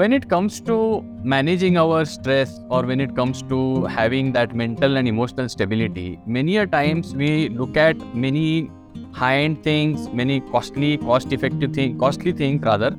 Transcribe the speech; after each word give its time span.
when 0.00 0.14
it 0.16 0.26
comes 0.30 0.60
to 0.68 0.74
managing 1.22 1.76
our 1.76 2.04
stress 2.06 2.52
or 2.70 2.82
when 2.90 3.00
it 3.04 3.14
comes 3.14 3.42
to 3.50 3.84
having 3.84 4.32
that 4.32 4.54
mental 4.54 4.96
and 4.96 5.06
emotional 5.06 5.46
stability, 5.54 6.18
many 6.24 6.56
a 6.56 6.66
times 6.66 7.14
we 7.14 7.50
look 7.50 7.76
at 7.76 7.98
many 8.14 8.70
high-end 9.12 9.62
things, 9.62 10.08
many 10.20 10.40
costly, 10.52 10.96
cost-effective 10.96 11.74
thing, 11.74 11.98
costly 11.98 12.32
things 12.32 12.62
rather. 12.62 12.92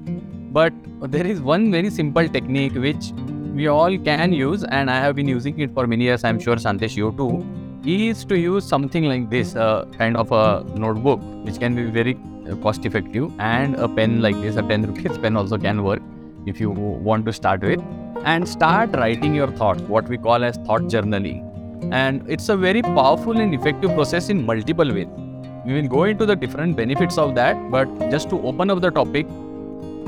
But 0.60 0.74
there 1.16 1.26
is 1.26 1.42
one 1.42 1.72
very 1.72 1.90
simple 1.90 2.30
technique 2.30 2.76
which 2.76 3.12
we 3.56 3.66
all 3.66 3.98
can 3.98 4.32
use, 4.32 4.64
and 4.64 4.92
I 4.92 5.00
have 5.00 5.16
been 5.16 5.28
using 5.28 5.60
it 5.60 5.74
for 5.74 5.88
many 5.88 6.04
years. 6.04 6.24
I'm 6.24 6.40
sure 6.40 6.56
Shantesh 6.58 6.96
you 6.96 7.12
too. 7.18 7.44
Is 7.84 8.24
to 8.26 8.38
use 8.38 8.64
something 8.64 9.06
like 9.06 9.30
this, 9.32 9.56
uh, 9.56 9.86
kind 9.98 10.16
of 10.16 10.32
a 10.32 10.64
notebook, 10.78 11.20
which 11.46 11.60
can 11.60 11.74
be 11.74 11.86
very 11.86 12.16
uh, 12.48 12.56
cost-effective, 12.58 13.32
and 13.40 13.76
a 13.76 13.88
pen 13.88 14.22
like 14.22 14.36
this, 14.42 14.56
a 14.56 14.62
10 14.62 14.84
rupees 14.84 15.18
pen 15.28 15.36
also 15.36 15.58
can 15.58 15.84
work 15.84 16.11
if 16.46 16.60
you 16.60 16.70
want 16.70 17.26
to 17.26 17.34
start 17.34 17.62
with, 17.62 17.82
and 18.24 18.48
start 18.48 18.92
writing 18.96 19.34
your 19.34 19.52
thoughts, 19.52 19.82
what 19.84 20.08
we 20.08 20.18
call 20.18 20.44
as 20.44 20.58
thought 20.58 20.82
journaling. 20.84 21.48
And 21.92 22.24
it's 22.30 22.50
a 22.50 22.56
very 22.56 22.82
powerful 22.82 23.38
and 23.38 23.54
effective 23.54 23.94
process 23.94 24.30
in 24.30 24.46
multiple 24.46 24.94
ways. 24.94 25.08
We 25.66 25.74
will 25.74 25.88
go 25.88 26.04
into 26.04 26.26
the 26.26 26.36
different 26.36 26.76
benefits 26.76 27.18
of 27.18 27.36
that 27.36 27.56
but 27.72 27.88
just 28.10 28.30
to 28.30 28.42
open 28.42 28.70
up 28.70 28.82
the 28.82 28.92
topic 28.92 29.28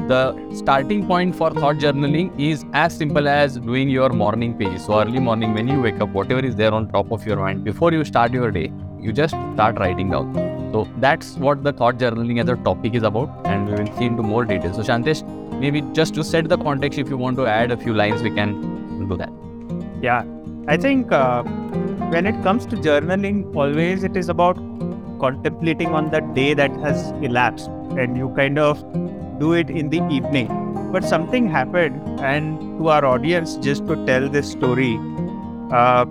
the 0.07 0.35
starting 0.53 1.07
point 1.07 1.33
for 1.33 1.49
thought 1.51 1.77
journaling 1.77 2.37
is 2.37 2.65
as 2.73 2.95
simple 2.95 3.27
as 3.27 3.57
doing 3.57 3.87
your 3.87 4.09
morning 4.09 4.57
pages. 4.57 4.85
So 4.85 4.99
early 4.99 5.19
morning 5.19 5.53
when 5.53 5.67
you 5.67 5.79
wake 5.81 6.01
up 6.01 6.09
whatever 6.09 6.41
is 6.45 6.55
there 6.55 6.73
on 6.73 6.89
top 6.89 7.11
of 7.11 7.25
your 7.25 7.37
mind 7.37 7.63
before 7.63 7.93
you 7.93 8.03
start 8.03 8.33
your 8.33 8.51
day 8.51 8.71
you 8.99 9.13
just 9.13 9.35
start 9.53 9.77
writing 9.79 10.09
down. 10.09 10.33
So 10.73 10.87
that's 10.97 11.35
what 11.35 11.63
the 11.63 11.71
thought 11.71 11.97
journaling 11.97 12.41
as 12.41 12.49
a 12.49 12.55
topic 12.63 12.95
is 12.95 13.03
about 13.03 13.29
and 13.45 13.69
we 13.69 13.75
will 13.75 13.97
see 13.97 14.05
into 14.05 14.23
more 14.23 14.43
details. 14.43 14.75
So 14.75 14.81
shantesh 14.81 15.21
maybe 15.65 15.81
just 16.01 16.13
to 16.19 16.23
set 16.23 16.49
the 16.53 16.57
context 16.67 16.99
if 17.05 17.09
you 17.15 17.17
want 17.25 17.37
to 17.43 17.47
add 17.55 17.71
a 17.77 17.77
few 17.85 17.93
lines 18.01 18.21
we 18.27 18.31
can 18.39 18.53
do 19.09 19.17
that 19.23 19.31
yeah 20.01 20.23
i 20.75 20.77
think 20.87 21.11
uh, 21.11 21.43
when 22.15 22.31
it 22.33 22.43
comes 22.47 22.65
to 22.73 22.83
journaling 22.89 23.41
always 23.63 24.03
it 24.11 24.21
is 24.23 24.29
about 24.37 24.61
contemplating 25.23 25.93
on 26.01 26.09
the 26.11 26.21
day 26.41 26.53
that 26.53 26.71
has 26.87 27.09
elapsed 27.29 27.69
and 27.97 28.17
you 28.17 28.29
kind 28.35 28.59
of 28.59 28.83
do 29.39 29.53
it 29.53 29.69
in 29.69 29.89
the 29.89 30.01
evening. 30.09 30.49
But 30.91 31.03
something 31.03 31.49
happened, 31.49 32.19
and 32.19 32.59
to 32.79 32.89
our 32.89 33.05
audience, 33.05 33.55
just 33.57 33.87
to 33.87 33.95
tell 34.05 34.29
this 34.29 34.51
story, 34.51 34.99
uh, 35.71 36.05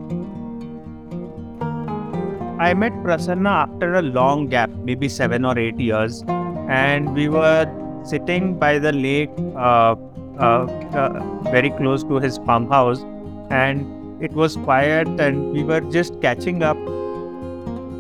I 2.59 2.75
met 2.75 2.93
Prasanna 3.05 3.69
after 3.69 3.95
a 3.95 4.03
long 4.03 4.49
gap, 4.49 4.71
maybe 4.71 5.09
seven 5.09 5.45
or 5.45 5.59
eight 5.59 5.79
years, 5.79 6.25
and 6.69 7.15
we 7.15 7.29
were 7.29 7.67
sitting 8.05 8.59
by 8.59 8.79
the 8.79 8.93
lake 8.93 9.31
uh, 9.57 9.95
uh, 10.39 10.67
uh 10.95 11.43
very 11.51 11.71
close 11.71 12.03
to 12.05 12.19
his 12.19 12.39
farmhouse, 12.39 13.03
and 13.51 14.23
it 14.23 14.33
was 14.33 14.57
quiet, 14.57 15.09
and 15.21 15.53
we 15.53 15.65
were 15.65 15.81
just 15.81 16.21
catching 16.21 16.63
up 16.63 16.77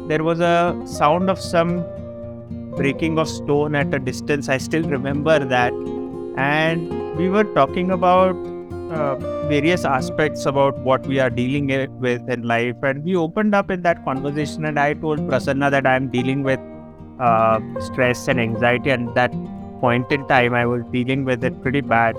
there 0.09 0.25
was 0.25 0.41
a 0.41 0.81
sound 0.85 1.31
of 1.31 1.39
some 1.41 1.85
breaking 2.77 3.19
of 3.19 3.29
stone 3.29 3.75
at 3.75 3.95
a 3.95 3.99
distance. 3.99 4.49
I 4.49 4.59
still 4.59 4.83
remember 4.83 5.39
that. 5.39 5.73
And 6.37 7.17
we 7.17 7.29
were 7.29 7.45
talking 7.45 7.91
about 7.91 8.35
uh, 8.91 9.15
various 9.47 9.85
aspects 9.85 10.45
about 10.47 10.79
what 10.81 11.07
we 11.07 11.21
are 11.21 11.31
dealing 11.31 11.69
with 12.01 12.29
in 12.29 12.43
life. 12.43 12.77
And 12.83 13.05
we 13.05 13.17
opened 13.17 13.55
up 13.55 13.71
in 13.71 13.83
that 13.83 14.05
conversation, 14.05 14.65
and 14.65 14.79
I 14.79 14.95
told 14.95 15.21
Prasanna 15.21 15.71
that 15.71 15.87
I'm 15.87 16.09
dealing 16.09 16.43
with 16.43 16.61
uh, 17.21 17.61
stress 17.81 18.29
and 18.29 18.41
anxiety. 18.41 18.91
And 18.91 19.15
that 19.15 19.33
point 19.85 20.11
in 20.19 20.27
time, 20.29 20.55
I 20.55 20.65
was 20.65 20.83
dealing 20.97 21.27
with 21.27 21.45
it 21.45 21.61
pretty 21.63 21.83
bad 21.83 22.17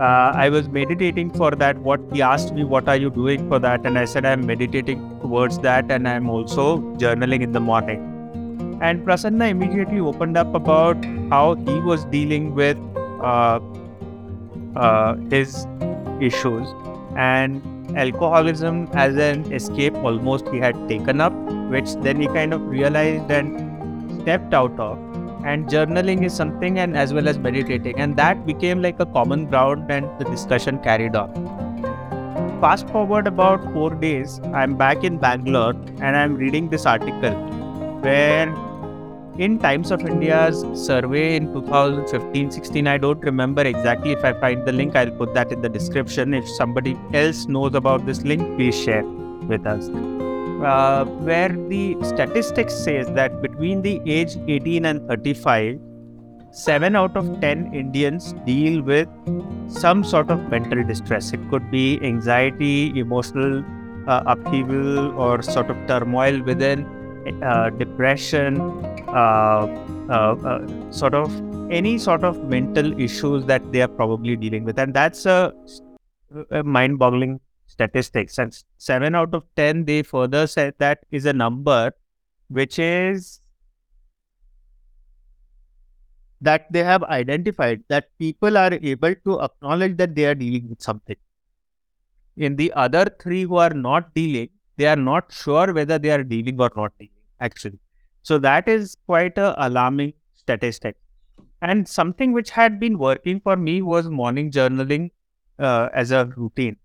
uh, 0.00 0.32
I 0.34 0.48
was 0.50 0.68
meditating 0.68 1.30
for 1.30 1.50
that. 1.52 1.78
What 1.78 2.00
he 2.12 2.22
asked 2.22 2.52
me, 2.52 2.64
what 2.64 2.88
are 2.88 2.96
you 2.96 3.10
doing 3.10 3.48
for 3.48 3.58
that? 3.58 3.86
And 3.86 3.98
I 3.98 4.04
said, 4.04 4.26
I'm 4.26 4.44
meditating 4.46 4.98
towards 5.20 5.58
that 5.60 5.90
and 5.90 6.06
I'm 6.08 6.28
also 6.28 6.78
journaling 6.96 7.42
in 7.42 7.52
the 7.52 7.60
morning. 7.60 8.78
And 8.82 9.04
Prasanna 9.06 9.48
immediately 9.48 10.00
opened 10.00 10.36
up 10.36 10.54
about 10.54 11.02
how 11.30 11.54
he 11.54 11.80
was 11.80 12.04
dealing 12.06 12.54
with 12.54 12.76
uh, 13.22 13.58
uh, 14.76 15.14
his 15.30 15.66
issues 16.20 16.68
and 17.16 17.62
alcoholism 17.96 18.88
as 18.92 19.16
an 19.16 19.50
escape 19.52 19.94
almost 19.94 20.46
he 20.48 20.58
had 20.58 20.76
taken 20.88 21.22
up, 21.22 21.32
which 21.70 21.94
then 22.02 22.20
he 22.20 22.26
kind 22.26 22.52
of 22.52 22.60
realized 22.60 23.30
and 23.30 24.20
stepped 24.20 24.52
out 24.52 24.78
of 24.78 24.98
and 25.46 25.68
journaling 25.68 26.24
is 26.24 26.34
something 26.34 26.80
and 26.80 26.96
as 26.96 27.12
well 27.14 27.28
as 27.28 27.38
meditating. 27.38 28.00
And 28.00 28.16
that 28.16 28.46
became 28.46 28.82
like 28.82 29.00
a 29.00 29.06
common 29.06 29.46
ground 29.46 29.90
and 29.90 30.06
the 30.18 30.24
discussion 30.24 30.78
carried 30.80 31.14
on. 31.14 31.30
Fast 32.60 32.88
forward 32.88 33.26
about 33.26 33.64
4 33.72 33.94
days 34.02 34.36
i'm 34.60 34.76
back 34.82 35.04
in 35.08 35.18
bangalore 35.24 35.74
and 36.06 36.16
i'm 36.20 36.36
reading 36.42 36.70
this 36.70 36.86
article 36.92 37.36
where 38.06 38.48
in 39.46 39.58
times 39.58 39.90
of 39.96 40.06
india's 40.12 40.64
survey 40.86 41.36
in 41.36 41.52
2015-16 41.52 42.88
i 42.88 42.96
don't 42.96 43.20
remember 43.30 43.62
exactly. 43.74 44.12
If 44.12 44.24
i 44.24 44.32
find 44.32 44.66
the 44.66 44.72
link 44.72 44.96
i'll 44.96 45.10
put 45.10 45.34
that 45.34 45.52
in 45.52 45.60
the 45.60 45.68
description. 45.68 46.32
If 46.32 46.48
somebody 46.48 46.98
else 47.12 47.46
knows 47.46 47.74
about 47.74 48.06
this 48.06 48.22
link 48.22 48.56
please 48.56 48.74
share 48.74 49.04
with 49.52 49.66
us 49.66 49.90
uh, 50.64 51.04
where 51.04 51.48
the 51.48 51.96
statistics 52.02 52.74
says 52.74 53.10
that 53.12 53.42
between 53.42 53.82
the 53.82 54.00
age 54.06 54.36
18 54.48 54.84
and 54.84 55.08
35 55.08 55.80
7 56.52 56.96
out 56.96 57.16
of 57.16 57.26
10 57.40 57.74
indians 57.74 58.32
deal 58.46 58.82
with 58.82 59.08
some 59.68 60.02
sort 60.02 60.30
of 60.30 60.38
mental 60.48 60.82
distress. 60.84 61.32
It 61.32 61.40
could 61.50 61.70
be 61.70 62.00
anxiety 62.02 62.98
emotional 62.98 63.62
uh, 64.06 64.22
upheaval 64.26 65.20
or 65.20 65.42
sort 65.42 65.68
of 65.70 65.76
turmoil 65.86 66.40
within 66.42 66.86
uh, 67.42 67.70
depression 67.70 68.60
uh, 69.08 69.66
uh, 70.08 70.12
uh, 70.12 70.90
sort 70.90 71.14
of 71.14 71.30
any 71.70 71.98
sort 71.98 72.22
of 72.24 72.44
mental 72.44 72.98
issues 73.00 73.44
that 73.46 73.60
they 73.72 73.82
are 73.82 73.88
probably 73.88 74.36
dealing 74.36 74.64
with. 74.64 74.78
And 74.78 74.94
that's 74.94 75.26
a, 75.26 75.52
a 76.50 76.62
mind 76.62 76.98
boggling 76.98 77.40
statistics. 77.66 78.38
And 78.38 78.56
7 78.78 79.14
out 79.14 79.34
of 79.34 79.44
10, 79.56 79.84
they 79.84 80.02
further 80.02 80.46
said 80.46 80.74
that 80.78 81.00
is 81.10 81.26
a 81.26 81.32
number 81.32 81.92
which 82.48 82.78
is 82.78 83.40
that 86.40 86.70
they 86.72 86.84
have 86.84 87.02
identified 87.04 87.82
that 87.88 88.08
people 88.18 88.56
are 88.56 88.72
able 88.72 89.14
to 89.24 89.40
acknowledge 89.40 89.96
that 89.96 90.14
they 90.14 90.26
are 90.26 90.34
dealing 90.34 90.68
with 90.68 90.82
something. 90.82 91.16
In 92.36 92.56
the 92.56 92.72
other 92.74 93.06
three 93.20 93.42
who 93.42 93.56
are 93.56 93.70
not 93.70 94.14
dealing, 94.14 94.50
they 94.76 94.86
are 94.86 94.96
not 94.96 95.32
sure 95.32 95.72
whether 95.72 95.98
they 95.98 96.10
are 96.10 96.22
dealing 96.22 96.60
or 96.60 96.70
not 96.76 96.92
dealing, 96.98 97.14
actually. 97.40 97.78
So 98.22 98.38
that 98.38 98.68
is 98.68 98.96
quite 99.06 99.38
a 99.38 99.54
alarming 99.66 100.12
statistic. 100.34 100.96
And 101.62 101.88
something 101.88 102.32
which 102.32 102.50
had 102.50 102.78
been 102.78 102.98
working 102.98 103.40
for 103.40 103.56
me 103.56 103.80
was 103.80 104.08
morning 104.08 104.50
journaling 104.50 105.10
uh, 105.58 105.88
as 105.94 106.10
a 106.10 106.26
routine. 106.36 106.76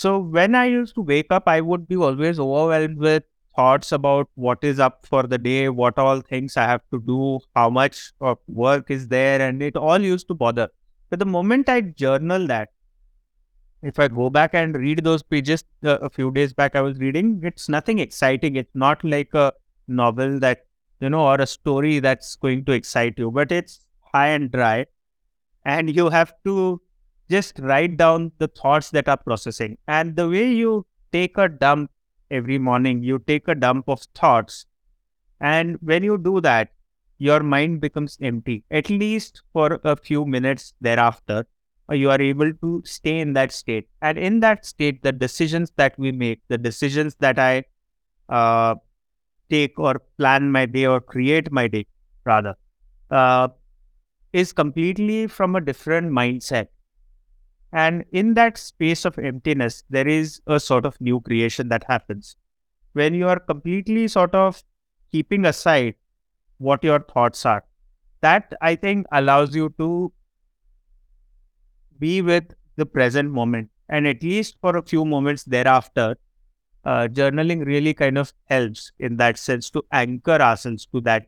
So 0.00 0.18
when 0.18 0.54
I 0.54 0.64
used 0.64 0.94
to 0.94 1.02
wake 1.02 1.26
up, 1.30 1.46
I 1.46 1.60
would 1.60 1.86
be 1.86 1.96
always 1.96 2.38
overwhelmed 2.40 2.96
with 2.96 3.24
thoughts 3.54 3.92
about 3.92 4.30
what 4.34 4.64
is 4.64 4.80
up 4.80 5.04
for 5.04 5.24
the 5.24 5.36
day, 5.36 5.68
what 5.68 5.98
all 5.98 6.22
things 6.22 6.56
I 6.56 6.62
have 6.62 6.80
to 6.94 7.00
do, 7.00 7.40
how 7.54 7.68
much 7.68 8.12
of 8.18 8.38
work 8.48 8.90
is 8.90 9.08
there, 9.08 9.42
and 9.42 9.62
it 9.62 9.76
all 9.76 10.00
used 10.00 10.26
to 10.28 10.34
bother. 10.34 10.68
But 11.10 11.18
the 11.18 11.26
moment 11.26 11.68
I 11.68 11.82
journal 11.82 12.46
that, 12.46 12.70
if 13.82 13.98
I 13.98 14.08
go 14.08 14.30
back 14.30 14.54
and 14.54 14.74
read 14.74 15.04
those 15.04 15.22
pages 15.22 15.64
uh, 15.84 15.98
a 15.98 16.08
few 16.08 16.30
days 16.30 16.54
back, 16.54 16.76
I 16.76 16.80
was 16.80 16.96
reading, 16.96 17.42
it's 17.44 17.68
nothing 17.68 17.98
exciting. 17.98 18.56
It's 18.56 18.74
not 18.74 19.04
like 19.04 19.34
a 19.34 19.52
novel 19.86 20.40
that, 20.40 20.64
you 21.00 21.10
know, 21.10 21.26
or 21.26 21.42
a 21.42 21.46
story 21.46 21.98
that's 21.98 22.36
going 22.36 22.64
to 22.64 22.72
excite 22.72 23.18
you, 23.18 23.30
but 23.30 23.52
it's 23.52 23.84
high 24.14 24.28
and 24.28 24.50
dry. 24.50 24.86
And 25.66 25.94
you 25.94 26.08
have 26.08 26.32
to 26.44 26.80
just 27.30 27.58
write 27.60 27.96
down 27.96 28.32
the 28.38 28.48
thoughts 28.48 28.90
that 28.90 29.08
are 29.08 29.16
processing. 29.16 29.78
And 29.86 30.16
the 30.16 30.28
way 30.28 30.52
you 30.52 30.86
take 31.12 31.38
a 31.38 31.48
dump 31.48 31.90
every 32.30 32.58
morning, 32.58 33.02
you 33.02 33.18
take 33.20 33.48
a 33.48 33.54
dump 33.54 33.88
of 33.88 34.02
thoughts. 34.14 34.66
And 35.40 35.78
when 35.80 36.02
you 36.02 36.18
do 36.18 36.40
that, 36.42 36.70
your 37.18 37.40
mind 37.42 37.80
becomes 37.80 38.18
empty, 38.20 38.64
at 38.70 38.88
least 38.88 39.42
for 39.52 39.78
a 39.84 39.96
few 39.96 40.24
minutes 40.24 40.74
thereafter. 40.80 41.46
You 41.90 42.10
are 42.10 42.20
able 42.20 42.52
to 42.52 42.82
stay 42.84 43.18
in 43.18 43.32
that 43.34 43.52
state. 43.52 43.88
And 44.00 44.16
in 44.16 44.40
that 44.40 44.64
state, 44.64 45.02
the 45.02 45.12
decisions 45.12 45.72
that 45.76 45.98
we 45.98 46.12
make, 46.12 46.40
the 46.48 46.56
decisions 46.58 47.16
that 47.16 47.38
I 47.38 47.64
uh, 48.28 48.76
take 49.50 49.78
or 49.78 50.00
plan 50.18 50.52
my 50.52 50.66
day 50.66 50.86
or 50.86 51.00
create 51.00 51.50
my 51.50 51.66
day, 51.66 51.86
rather, 52.24 52.54
uh, 53.10 53.48
is 54.32 54.52
completely 54.52 55.26
from 55.26 55.56
a 55.56 55.60
different 55.60 56.12
mindset 56.12 56.68
and 57.72 58.04
in 58.12 58.34
that 58.34 58.58
space 58.58 59.04
of 59.04 59.18
emptiness, 59.18 59.84
there 59.90 60.08
is 60.08 60.40
a 60.46 60.58
sort 60.58 60.84
of 60.84 61.00
new 61.00 61.20
creation 61.20 61.68
that 61.68 61.84
happens. 61.88 62.36
When 62.92 63.14
you 63.14 63.28
are 63.28 63.38
completely 63.38 64.08
sort 64.08 64.34
of 64.34 64.62
keeping 65.12 65.44
aside 65.44 65.94
what 66.58 66.82
your 66.82 67.00
thoughts 67.00 67.46
are, 67.46 67.64
that 68.22 68.52
I 68.60 68.74
think 68.74 69.06
allows 69.12 69.54
you 69.54 69.72
to 69.78 70.12
be 71.98 72.22
with 72.22 72.44
the 72.76 72.86
present 72.86 73.30
moment. 73.30 73.70
And 73.88 74.06
at 74.06 74.22
least 74.22 74.56
for 74.60 74.76
a 74.76 74.82
few 74.82 75.04
moments 75.04 75.44
thereafter, 75.44 76.16
uh, 76.84 77.08
journaling 77.10 77.64
really 77.64 77.94
kind 77.94 78.18
of 78.18 78.32
helps 78.46 78.92
in 78.98 79.16
that 79.18 79.38
sense 79.38 79.70
to 79.70 79.84
anchor 79.92 80.40
ourselves 80.40 80.86
to 80.86 81.00
that. 81.02 81.26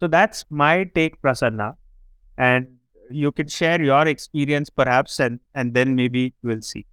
So 0.00 0.08
that's 0.08 0.44
my 0.50 0.84
take, 0.84 1.20
Prasanna. 1.22 1.76
And 2.36 2.77
you 3.10 3.32
can 3.32 3.48
share 3.48 3.80
your 3.80 4.06
experience 4.06 4.70
perhaps 4.70 5.20
and, 5.20 5.40
and 5.54 5.74
then 5.74 5.94
maybe 5.94 6.34
we'll 6.42 6.62
see. 6.62 6.86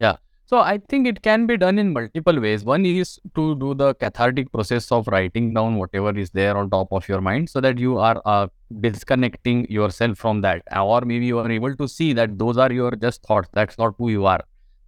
Yeah. 0.00 0.16
So 0.46 0.58
I 0.58 0.78
think 0.88 1.06
it 1.06 1.22
can 1.22 1.46
be 1.46 1.56
done 1.56 1.78
in 1.78 1.92
multiple 1.92 2.38
ways. 2.40 2.64
One 2.64 2.84
is 2.84 3.18
to 3.34 3.54
do 3.56 3.74
the 3.74 3.94
cathartic 3.94 4.52
process 4.52 4.92
of 4.92 5.06
writing 5.08 5.54
down 5.54 5.76
whatever 5.76 6.16
is 6.18 6.30
there 6.30 6.56
on 6.56 6.70
top 6.70 6.92
of 6.92 7.08
your 7.08 7.20
mind 7.20 7.48
so 7.48 7.60
that 7.60 7.78
you 7.78 7.98
are 7.98 8.20
uh, 8.24 8.48
disconnecting 8.80 9.66
yourself 9.70 10.18
from 10.18 10.42
that. 10.42 10.62
Or 10.76 11.00
maybe 11.00 11.26
you 11.26 11.38
are 11.38 11.50
able 11.50 11.74
to 11.76 11.88
see 11.88 12.12
that 12.12 12.38
those 12.38 12.58
are 12.58 12.70
your 12.72 12.90
just 12.92 13.22
thoughts. 13.22 13.48
That's 13.52 13.78
not 13.78 13.94
who 13.96 14.10
you 14.10 14.26
are. 14.26 14.40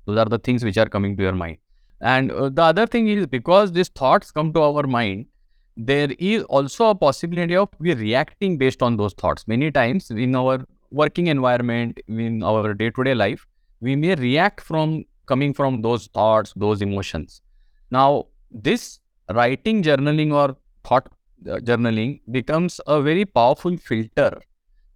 Those 0.04 0.18
are 0.18 0.26
the 0.26 0.38
things 0.38 0.62
which 0.62 0.76
are 0.76 0.88
coming 0.88 1.16
to 1.16 1.22
your 1.22 1.32
mind. 1.32 1.58
And 2.00 2.30
uh, 2.30 2.50
the 2.50 2.62
other 2.62 2.86
thing 2.86 3.08
is 3.08 3.26
because 3.26 3.72
these 3.72 3.88
thoughts 3.88 4.30
come 4.30 4.52
to 4.52 4.60
our 4.60 4.82
mind, 4.82 5.26
there 5.76 6.08
is 6.18 6.42
also 6.44 6.90
a 6.90 6.94
possibility 6.94 7.54
of 7.56 7.68
we 7.78 7.94
reacting 7.94 8.56
based 8.56 8.82
on 8.82 8.96
those 8.96 9.12
thoughts. 9.14 9.46
Many 9.46 9.70
times 9.70 10.10
in 10.10 10.34
our 10.34 10.64
working 10.90 11.26
environment, 11.26 12.00
in 12.08 12.42
our 12.42 12.72
day 12.74 12.90
to 12.90 13.04
day 13.04 13.14
life, 13.14 13.46
we 13.80 13.96
may 13.96 14.14
react 14.14 14.60
from 14.60 15.04
coming 15.26 15.52
from 15.52 15.82
those 15.82 16.06
thoughts, 16.08 16.52
those 16.56 16.80
emotions. 16.80 17.42
Now, 17.90 18.26
this 18.50 19.00
writing 19.34 19.82
journaling 19.82 20.32
or 20.32 20.56
thought 20.84 21.08
uh, 21.50 21.56
journaling 21.56 22.20
becomes 22.30 22.80
a 22.86 23.02
very 23.02 23.24
powerful 23.24 23.76
filter 23.76 24.40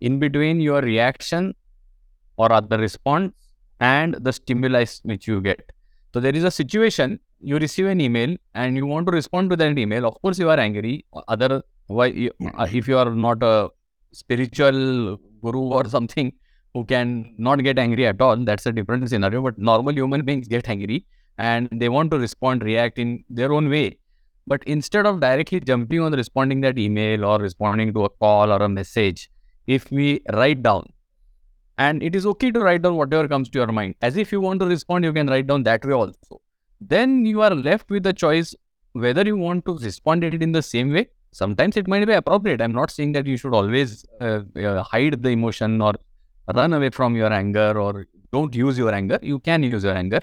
in 0.00 0.18
between 0.18 0.60
your 0.60 0.80
reaction 0.80 1.54
or 2.36 2.50
other 2.50 2.78
response 2.78 3.34
and 3.80 4.14
the 4.14 4.32
stimulus 4.32 5.00
which 5.04 5.26
you 5.26 5.40
get. 5.40 5.72
So 6.12 6.20
there 6.20 6.34
is 6.34 6.44
a 6.44 6.50
situation 6.50 7.20
you 7.40 7.58
receive 7.58 7.86
an 7.86 8.00
email 8.00 8.36
and 8.54 8.76
you 8.76 8.86
want 8.86 9.06
to 9.06 9.12
respond 9.12 9.50
to 9.50 9.56
that 9.56 9.78
email. 9.78 10.06
Of 10.06 10.20
course, 10.22 10.38
you 10.38 10.50
are 10.50 10.58
angry. 10.58 11.04
Other 11.28 11.62
why 11.86 12.30
uh, 12.58 12.66
if 12.72 12.86
you 12.88 12.98
are 12.98 13.10
not 13.14 13.42
a 13.42 13.70
spiritual 14.12 15.18
guru 15.42 15.60
or 15.60 15.88
something, 15.88 16.32
who 16.74 16.84
can 16.84 17.34
not 17.38 17.62
get 17.62 17.78
angry 17.78 18.06
at 18.06 18.20
all. 18.20 18.36
That's 18.36 18.66
a 18.66 18.72
different 18.72 19.08
scenario. 19.08 19.42
But 19.42 19.58
normal 19.58 19.94
human 19.94 20.24
beings 20.24 20.48
get 20.48 20.68
angry 20.68 21.06
and 21.38 21.68
they 21.72 21.88
want 21.88 22.10
to 22.12 22.18
respond, 22.18 22.62
react 22.62 22.98
in 22.98 23.24
their 23.28 23.52
own 23.52 23.68
way. 23.68 23.98
But 24.46 24.62
instead 24.64 25.06
of 25.06 25.20
directly 25.20 25.60
jumping 25.60 26.00
on 26.00 26.12
responding 26.12 26.60
that 26.62 26.78
email 26.78 27.24
or 27.24 27.38
responding 27.38 27.92
to 27.94 28.04
a 28.04 28.08
call 28.08 28.52
or 28.52 28.62
a 28.62 28.68
message, 28.68 29.30
if 29.66 29.90
we 29.90 30.20
write 30.32 30.62
down, 30.62 30.86
and 31.84 32.02
it 32.06 32.16
is 32.18 32.26
okay 32.30 32.50
to 32.54 32.60
write 32.60 32.82
down 32.82 32.96
whatever 32.96 33.26
comes 33.26 33.48
to 33.52 33.58
your 33.58 33.72
mind. 33.78 33.94
As 34.02 34.16
if 34.22 34.32
you 34.32 34.40
want 34.40 34.60
to 34.60 34.66
respond, 34.66 35.04
you 35.04 35.12
can 35.18 35.28
write 35.28 35.46
down 35.46 35.62
that 35.68 35.84
way 35.84 35.94
also. 35.94 36.40
Then 36.80 37.24
you 37.24 37.40
are 37.46 37.54
left 37.54 37.90
with 37.90 38.02
the 38.02 38.12
choice 38.12 38.54
whether 38.92 39.22
you 39.22 39.36
want 39.36 39.64
to 39.66 39.78
respond 39.78 40.24
it 40.24 40.42
in 40.42 40.52
the 40.52 40.62
same 40.62 40.92
way. 40.92 41.08
Sometimes 41.32 41.76
it 41.76 41.88
might 41.88 42.06
be 42.06 42.12
appropriate. 42.12 42.60
I'm 42.60 42.72
not 42.72 42.90
saying 42.90 43.12
that 43.12 43.26
you 43.26 43.36
should 43.36 43.54
always 43.54 44.04
uh, 44.20 44.40
uh, 44.56 44.82
hide 44.82 45.22
the 45.22 45.30
emotion 45.30 45.80
or 45.80 45.94
run 46.54 46.72
away 46.74 46.90
from 46.90 47.16
your 47.16 47.32
anger 47.32 47.78
or 47.78 48.06
don't 48.32 48.54
use 48.54 48.76
your 48.76 48.92
anger. 48.92 49.18
You 49.22 49.38
can 49.38 49.62
use 49.62 49.84
your 49.84 49.94
anger. 49.94 50.20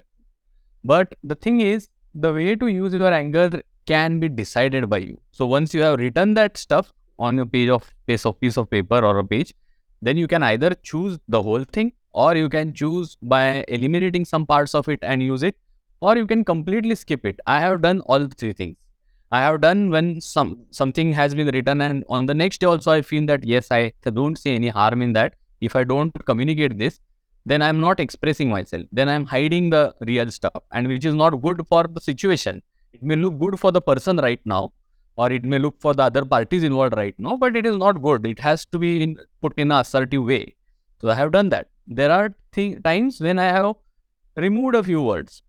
But 0.84 1.14
the 1.24 1.34
thing 1.34 1.60
is, 1.60 1.88
the 2.14 2.32
way 2.32 2.54
to 2.56 2.66
use 2.68 2.92
your 2.92 3.12
anger 3.12 3.62
can 3.86 4.20
be 4.20 4.28
decided 4.28 4.88
by 4.88 4.98
you. 4.98 5.20
So 5.32 5.46
once 5.46 5.74
you 5.74 5.82
have 5.82 5.98
written 5.98 6.34
that 6.34 6.56
stuff 6.56 6.92
on 7.18 7.38
a 7.38 7.46
page 7.46 7.70
of 7.70 7.90
piece 8.06 8.26
of 8.26 8.38
piece 8.38 8.56
of 8.56 8.70
paper 8.70 9.04
or 9.04 9.18
a 9.18 9.24
page, 9.24 9.54
then 10.02 10.16
you 10.16 10.26
can 10.26 10.42
either 10.42 10.74
choose 10.82 11.18
the 11.28 11.42
whole 11.42 11.64
thing 11.64 11.92
or 12.12 12.36
you 12.36 12.48
can 12.48 12.72
choose 12.72 13.16
by 13.22 13.64
eliminating 13.68 14.24
some 14.24 14.46
parts 14.46 14.74
of 14.74 14.88
it 14.88 14.98
and 15.02 15.22
use 15.22 15.42
it 15.42 15.56
or 16.00 16.16
you 16.16 16.26
can 16.26 16.44
completely 16.44 16.94
skip 16.94 17.24
it. 17.24 17.40
I 17.46 17.60
have 17.60 17.82
done 17.82 18.00
all 18.02 18.26
three 18.26 18.52
things. 18.52 18.76
I 19.30 19.40
have 19.40 19.60
done 19.60 19.90
when 19.90 20.20
some 20.20 20.64
something 20.70 21.12
has 21.12 21.34
been 21.34 21.48
written 21.48 21.82
and 21.82 22.04
on 22.08 22.26
the 22.26 22.34
next 22.34 22.60
day 22.60 22.66
also 22.66 22.92
I 22.92 23.02
feel 23.02 23.26
that 23.26 23.44
yes, 23.44 23.68
I 23.70 23.92
don't 24.04 24.38
see 24.38 24.54
any 24.54 24.68
harm 24.68 25.02
in 25.02 25.12
that 25.14 25.34
if 25.60 25.76
I 25.76 25.84
don't 25.84 26.12
communicate 26.24 26.78
this, 26.78 27.00
then 27.44 27.62
I'm 27.62 27.80
not 27.80 28.00
expressing 28.00 28.48
myself. 28.48 28.84
Then 28.92 29.08
I'm 29.08 29.26
hiding 29.26 29.70
the 29.70 29.94
real 30.00 30.30
stuff, 30.30 30.62
and 30.72 30.86
which 30.86 31.04
is 31.04 31.14
not 31.14 31.30
good 31.42 31.66
for 31.66 31.84
the 31.86 32.00
situation. 32.00 32.62
It 32.92 33.02
may 33.02 33.16
look 33.16 33.38
good 33.38 33.58
for 33.58 33.72
the 33.72 33.80
person 33.80 34.18
right 34.18 34.40
now, 34.44 34.72
or 35.18 35.32
it 35.32 35.44
may 35.44 35.58
look 35.58 35.80
for 35.80 35.92
the 35.94 36.04
other 36.04 36.24
parties 36.24 36.62
involved 36.62 36.96
right 36.96 37.14
now, 37.18 37.36
but 37.36 37.56
it 37.56 37.66
is 37.66 37.76
not 37.76 38.00
good. 38.00 38.24
It 38.24 38.38
has 38.38 38.64
to 38.66 38.78
be 38.78 39.02
in, 39.02 39.16
put 39.42 39.52
in 39.56 39.72
an 39.72 39.80
assertive 39.80 40.24
way. 40.24 40.54
So 41.00 41.10
I 41.10 41.14
have 41.14 41.32
done 41.32 41.48
that. 41.48 41.68
There 41.88 42.10
are 42.10 42.34
th- 42.52 42.82
times 42.84 43.20
when 43.20 43.38
I 43.38 43.46
have 43.46 43.74
removed 44.36 44.76
a 44.76 44.82
few 44.82 45.02
words, 45.02 45.42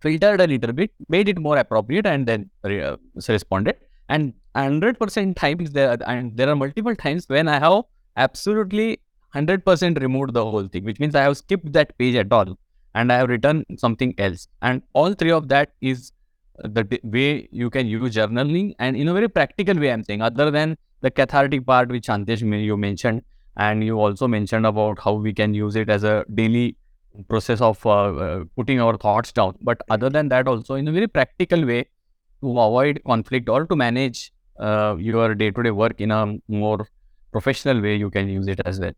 filtered 0.00 0.42
a 0.42 0.46
little 0.46 0.72
bit, 0.72 0.90
made 1.08 1.30
it 1.30 1.38
more 1.38 1.56
appropriate, 1.56 2.04
and 2.04 2.26
then 2.26 2.50
uh, 2.62 2.96
responded. 3.26 3.76
And 4.10 4.34
100% 4.54 5.34
times 5.34 5.70
there, 5.70 5.96
and 6.06 6.36
there 6.36 6.50
are 6.50 6.56
multiple 6.56 6.94
times 6.94 7.26
when 7.28 7.48
I 7.48 7.58
have 7.58 7.84
absolutely 8.16 9.00
100% 9.34 10.00
removed 10.00 10.34
the 10.34 10.44
whole 10.44 10.68
thing, 10.68 10.84
which 10.84 11.00
means 11.00 11.14
I 11.14 11.22
have 11.22 11.38
skipped 11.38 11.72
that 11.72 11.96
page 11.96 12.16
at 12.16 12.30
all 12.30 12.58
and 12.94 13.10
I 13.10 13.16
have 13.16 13.30
written 13.30 13.64
something 13.78 14.14
else. 14.18 14.46
And 14.60 14.82
all 14.92 15.14
three 15.14 15.32
of 15.32 15.48
that 15.48 15.72
is 15.80 16.12
the 16.62 17.00
way 17.02 17.48
you 17.50 17.70
can 17.70 17.86
use 17.86 18.14
journaling 18.14 18.74
and 18.78 18.96
in 18.96 19.08
a 19.08 19.12
very 19.12 19.28
practical 19.28 19.78
way, 19.78 19.92
I'm 19.92 20.04
saying, 20.04 20.22
other 20.22 20.50
than 20.50 20.76
the 21.00 21.10
cathartic 21.10 21.66
part, 21.66 21.88
which 21.88 22.06
Shantesh 22.06 22.40
you 22.64 22.76
mentioned, 22.76 23.22
and 23.56 23.84
you 23.84 23.98
also 23.98 24.28
mentioned 24.28 24.66
about 24.66 24.98
how 24.98 25.14
we 25.14 25.32
can 25.32 25.54
use 25.54 25.76
it 25.76 25.88
as 25.88 26.04
a 26.04 26.24
daily 26.32 26.76
process 27.28 27.60
of 27.60 27.84
uh, 27.86 27.90
uh, 27.90 28.44
putting 28.56 28.80
our 28.80 28.96
thoughts 28.96 29.32
down. 29.32 29.56
But 29.60 29.80
other 29.90 30.10
than 30.10 30.28
that, 30.28 30.48
also 30.48 30.74
in 30.74 30.88
a 30.88 30.92
very 30.92 31.06
practical 31.06 31.64
way 31.64 31.88
to 32.40 32.50
avoid 32.50 33.00
conflict 33.06 33.48
or 33.48 33.66
to 33.66 33.76
manage 33.76 34.32
uh, 34.58 34.96
your 34.98 35.34
day 35.34 35.50
to 35.50 35.62
day 35.62 35.70
work 35.70 36.00
in 36.00 36.10
a 36.10 36.36
more 36.48 36.88
professional 37.32 37.80
way, 37.80 37.96
you 37.96 38.10
can 38.10 38.28
use 38.28 38.46
it 38.46 38.60
as 38.64 38.80
well. 38.80 38.92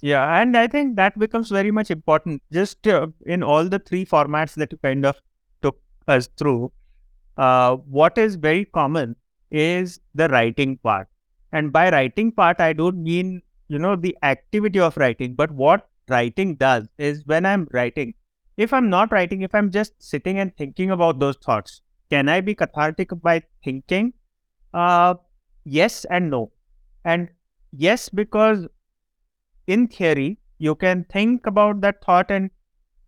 Yeah, 0.00 0.40
and 0.40 0.56
I 0.56 0.68
think 0.68 0.96
that 0.96 1.18
becomes 1.18 1.48
very 1.48 1.70
much 1.72 1.90
important. 1.90 2.42
Just 2.52 2.86
uh, 2.86 3.08
in 3.26 3.42
all 3.42 3.68
the 3.68 3.80
three 3.80 4.06
formats 4.06 4.54
that 4.54 4.70
you 4.70 4.78
kind 4.78 5.04
of 5.04 5.16
us 6.08 6.28
through, 6.38 6.72
uh, 7.36 7.76
what 7.76 8.18
is 8.18 8.36
very 8.36 8.64
common 8.64 9.16
is 9.50 10.00
the 10.14 10.28
writing 10.28 10.78
part. 10.78 11.08
And 11.52 11.72
by 11.72 11.90
writing 11.90 12.32
part, 12.32 12.60
I 12.60 12.72
don't 12.72 13.02
mean, 13.02 13.42
you 13.68 13.78
know, 13.78 13.96
the 13.96 14.16
activity 14.22 14.80
of 14.80 14.96
writing, 14.96 15.34
but 15.34 15.50
what 15.50 15.88
writing 16.08 16.56
does 16.56 16.88
is 16.98 17.24
when 17.26 17.46
I'm 17.46 17.68
writing, 17.72 18.14
if 18.56 18.72
I'm 18.72 18.90
not 18.90 19.12
writing, 19.12 19.42
if 19.42 19.54
I'm 19.54 19.70
just 19.70 19.92
sitting 19.98 20.38
and 20.38 20.56
thinking 20.56 20.90
about 20.90 21.20
those 21.20 21.36
thoughts, 21.36 21.80
can 22.10 22.28
I 22.28 22.40
be 22.40 22.54
cathartic 22.54 23.10
by 23.22 23.42
thinking? 23.62 24.14
Uh, 24.74 25.14
yes 25.64 26.04
and 26.06 26.30
no. 26.30 26.52
And 27.04 27.28
yes, 27.72 28.08
because 28.08 28.66
in 29.66 29.86
theory, 29.88 30.38
you 30.58 30.74
can 30.74 31.04
think 31.04 31.46
about 31.46 31.80
that 31.82 32.04
thought 32.04 32.30
and 32.30 32.50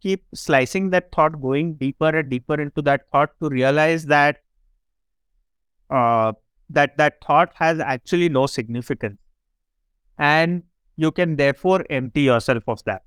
keep 0.00 0.24
slicing 0.34 0.90
that 0.90 1.12
thought, 1.12 1.40
going 1.40 1.74
deeper 1.74 2.08
and 2.08 2.28
deeper 2.28 2.60
into 2.60 2.82
that 2.82 3.02
thought 3.10 3.30
to 3.42 3.48
realize 3.48 4.06
that 4.06 4.42
uh, 5.90 6.32
that 6.68 6.96
that 6.96 7.22
thought 7.24 7.52
has 7.54 7.80
actually 7.80 8.28
no 8.28 8.46
significance, 8.46 9.18
and 10.18 10.62
you 10.96 11.10
can 11.10 11.36
therefore 11.36 11.84
empty 11.90 12.22
yourself 12.22 12.62
of 12.68 12.82
that. 12.84 13.02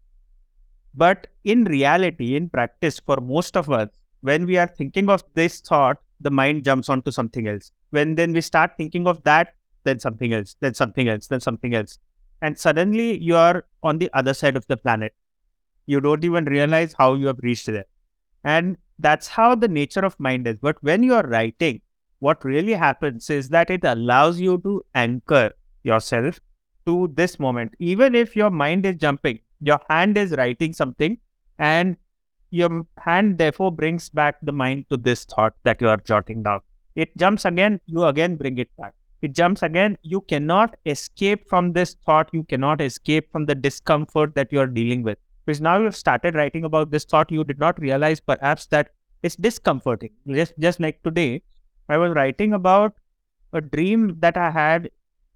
But 0.96 1.28
in 1.44 1.64
reality, 1.64 2.36
in 2.36 2.50
practice, 2.50 3.00
for 3.00 3.18
most 3.18 3.58
of 3.58 3.70
us, 3.70 3.90
when 4.22 4.46
we 4.46 4.58
are 4.58 4.68
thinking 4.68 5.10
of 5.10 5.24
this 5.34 5.60
thought, 5.60 5.98
the 6.20 6.30
mind 6.30 6.64
jumps 6.64 6.90
onto 6.90 7.12
something 7.12 7.48
else. 7.48 7.72
When 7.90 8.16
then 8.16 8.34
we 8.34 8.42
start 8.42 8.72
thinking 8.78 9.08
of 9.08 9.24
that, 9.24 9.56
then 9.86 10.00
something 10.00 10.34
else, 10.34 10.56
then 10.60 10.74
something 10.74 11.10
else, 11.10 11.28
then 11.28 11.40
something 11.40 11.74
else 11.74 11.98
and 12.44 12.60
suddenly 12.60 13.18
you 13.18 13.38
are 13.38 13.66
on 13.84 13.98
the 14.00 14.10
other 14.14 14.34
side 14.34 14.58
of 14.58 14.68
the 14.68 14.76
planet. 14.76 15.16
You 15.86 16.02
don't 16.02 16.24
even 16.24 16.46
realize 16.46 16.94
how 16.98 17.16
you 17.16 17.28
have 17.28 17.40
reached 17.42 17.68
there. 17.68 17.86
And 18.44 18.78
that's 19.00 19.28
how 19.28 19.56
the 19.56 19.68
nature 19.68 20.06
of 20.06 20.20
mind 20.20 20.48
is. 20.48 20.58
But 20.62 20.82
when 20.82 21.04
you 21.04 21.14
are 21.14 21.28
writing, 21.28 21.82
what 22.20 22.44
really 22.46 22.74
happens 22.74 23.30
is 23.30 23.50
that 23.50 23.70
it 23.70 23.84
allows 23.84 24.40
you 24.40 24.60
to 24.60 24.84
anchor 24.96 25.52
yourself 25.84 26.40
to 26.86 27.12
this 27.16 27.40
moment. 27.40 27.74
Even 27.80 28.16
if 28.16 28.36
your 28.36 28.50
mind 28.50 28.86
is 28.86 28.96
jumping, 28.96 29.40
your 29.62 29.80
hand 29.90 30.18
is 30.18 30.32
writing 30.32 30.74
something, 30.74 31.18
and 31.60 31.98
your 32.52 32.86
hand 32.98 33.38
therefore 33.38 33.72
brings 33.72 34.10
back 34.10 34.38
the 34.42 34.52
mind 34.52 34.86
to 34.90 34.98
this 34.98 35.26
thought 35.26 35.54
that 35.64 35.82
you 35.82 35.90
are 35.90 35.98
jotting 35.98 36.44
down. 36.44 36.62
It 36.96 37.16
jumps 37.18 37.46
again, 37.46 37.82
you 37.86 38.04
again 38.04 38.36
bring 38.36 38.58
it 38.58 38.70
back 38.78 38.94
it 39.24 39.34
jumps 39.34 39.64
again. 39.64 39.98
You 40.02 40.20
cannot 40.22 40.76
escape 40.86 41.48
from 41.48 41.72
this 41.72 41.96
thought. 42.06 42.30
You 42.34 42.44
cannot 42.44 42.82
escape 42.82 43.32
from 43.32 43.46
the 43.46 43.56
discomfort 43.56 44.36
that 44.36 44.52
you 44.52 44.60
are 44.60 44.68
dealing 44.68 45.02
with. 45.02 45.18
Because 45.46 45.62
now 45.62 45.80
you've 45.80 45.96
started 45.96 46.36
writing 46.36 46.64
about 46.64 46.92
this 46.92 47.06
thought, 47.06 47.32
you 47.32 47.44
did 47.44 47.60
not 47.60 47.80
realize 47.80 48.20
perhaps 48.20 48.66
that 48.68 48.90
it's 49.24 49.36
discomforting. 49.36 50.12
Just, 50.28 50.54
just 50.60 50.80
like 50.80 51.02
today, 51.04 51.44
I 51.90 51.98
was 51.98 52.14
writing 52.14 52.54
about 52.54 52.94
a 53.54 53.62
dream 53.62 54.18
that 54.20 54.38
I 54.38 54.52
had 54.52 54.90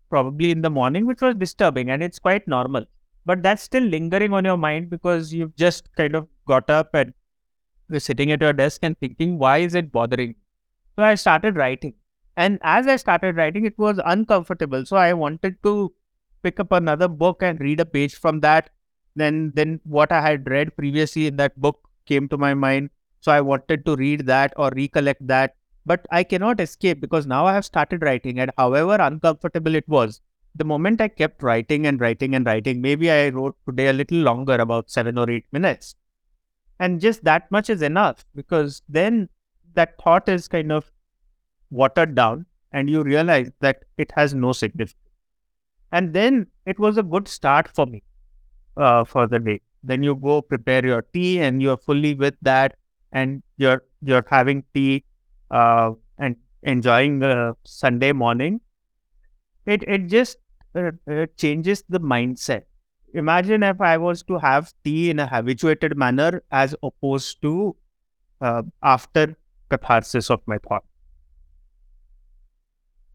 probably 0.09 0.51
in 0.51 0.61
the 0.61 0.69
morning, 0.69 1.05
which 1.05 1.21
was 1.21 1.35
disturbing, 1.35 1.89
and 1.89 2.01
it's 2.01 2.19
quite 2.19 2.47
normal. 2.47 2.85
but 3.27 3.43
that's 3.43 3.61
still 3.61 3.83
lingering 3.83 4.33
on 4.33 4.45
your 4.45 4.57
mind 4.57 4.89
because 4.89 5.33
you've 5.33 5.55
just 5.55 5.93
kind 5.95 6.15
of 6.15 6.27
got 6.47 6.69
up 6.69 6.95
and 6.95 7.13
you're 7.89 7.99
sitting 7.99 8.31
at 8.31 8.41
your 8.41 8.53
desk 8.53 8.79
and 8.83 8.97
thinking, 8.99 9.37
why 9.37 9.57
is 9.57 9.75
it 9.75 9.91
bothering? 9.91 10.35
So 10.95 11.03
I 11.03 11.15
started 11.15 11.57
writing. 11.57 11.93
And 12.37 12.59
as 12.61 12.87
I 12.87 12.95
started 12.95 13.35
writing, 13.35 13.65
it 13.65 13.77
was 13.77 13.99
uncomfortable. 14.05 14.85
So 14.85 14.95
I 14.95 15.13
wanted 15.13 15.61
to 15.63 15.93
pick 16.41 16.59
up 16.61 16.71
another 16.71 17.09
book 17.09 17.43
and 17.43 17.59
read 17.59 17.81
a 17.81 17.85
page 17.85 18.15
from 18.15 18.39
that. 18.41 18.69
Then, 19.17 19.51
then 19.55 19.81
what 19.83 20.11
I 20.11 20.21
had 20.21 20.47
read 20.47 20.75
previously 20.77 21.25
in 21.25 21.37
that 21.37 21.59
book 21.59 21.89
came 22.05 22.29
to 22.29 22.37
my 22.37 22.53
mind. 22.53 22.91
So 23.19 23.31
I 23.31 23.41
wanted 23.41 23.83
to 23.85 23.95
read 23.95 24.27
that 24.27 24.53
or 24.57 24.69
recollect 24.75 25.25
that. 25.25 25.55
But 25.87 26.05
I 26.11 26.23
cannot 26.23 26.61
escape 26.61 27.01
because 27.01 27.25
now 27.25 27.47
I 27.47 27.53
have 27.53 27.65
started 27.65 28.03
writing. 28.03 28.39
And 28.39 28.51
however 28.57 28.97
uncomfortable 28.99 29.73
it 29.73 29.89
was, 29.89 30.21
the 30.53 30.65
moment 30.65 31.01
I 31.01 31.07
kept 31.07 31.41
writing 31.41 31.87
and 31.87 31.99
writing 31.99 32.35
and 32.35 32.45
writing, 32.45 32.79
maybe 32.79 33.09
I 33.09 33.29
wrote 33.29 33.55
today 33.65 33.87
a 33.87 33.93
little 33.93 34.19
longer, 34.19 34.53
about 34.53 34.91
seven 34.91 35.17
or 35.17 35.29
eight 35.31 35.45
minutes. 35.51 35.95
And 36.79 37.01
just 37.01 37.23
that 37.23 37.49
much 37.49 37.71
is 37.71 37.81
enough 37.81 38.23
because 38.35 38.83
then 38.87 39.29
that 39.73 39.99
thought 39.99 40.29
is 40.29 40.47
kind 40.47 40.71
of 40.71 40.91
watered 41.71 42.13
down 42.13 42.45
and 42.71 42.87
you 42.87 43.01
realize 43.01 43.51
that 43.61 43.83
it 43.97 44.11
has 44.15 44.35
no 44.35 44.51
significance. 44.51 44.95
And 45.91 46.13
then 46.13 46.47
it 46.67 46.77
was 46.77 46.97
a 46.97 47.03
good 47.03 47.27
start 47.27 47.67
for 47.73 47.87
me 47.87 48.03
uh, 48.77 49.03
for 49.03 49.27
the 49.27 49.39
day. 49.39 49.61
Then 49.83 50.03
you 50.03 50.15
go 50.15 50.41
prepare 50.41 50.85
your 50.85 51.01
tea 51.13 51.39
and 51.39 51.61
you're 51.61 51.77
fully 51.77 52.13
with 52.15 52.35
that 52.41 52.75
and 53.11 53.43
you're 53.57 53.83
you're 54.01 54.25
having 54.29 54.63
tea 54.73 55.05
uh, 55.51 55.91
and 56.17 56.35
enjoying 56.63 57.19
the 57.19 57.55
Sunday 57.63 58.11
morning. 58.11 58.61
It 59.65 59.83
it 59.83 60.07
just 60.07 60.37
uh, 60.75 60.91
it 61.05 61.37
changes 61.37 61.83
the 61.89 61.99
mindset. 61.99 62.63
Imagine 63.13 63.63
if 63.63 63.79
I 63.81 63.97
was 63.97 64.23
to 64.23 64.37
have 64.39 64.73
tea 64.83 65.09
in 65.09 65.19
a 65.19 65.27
habituated 65.27 65.97
manner 65.97 66.43
as 66.51 66.75
opposed 66.83 67.41
to 67.43 67.75
uh, 68.41 68.63
after 68.83 69.35
catharsis 69.69 70.29
of 70.29 70.41
my 70.47 70.57
thought. 70.59 70.85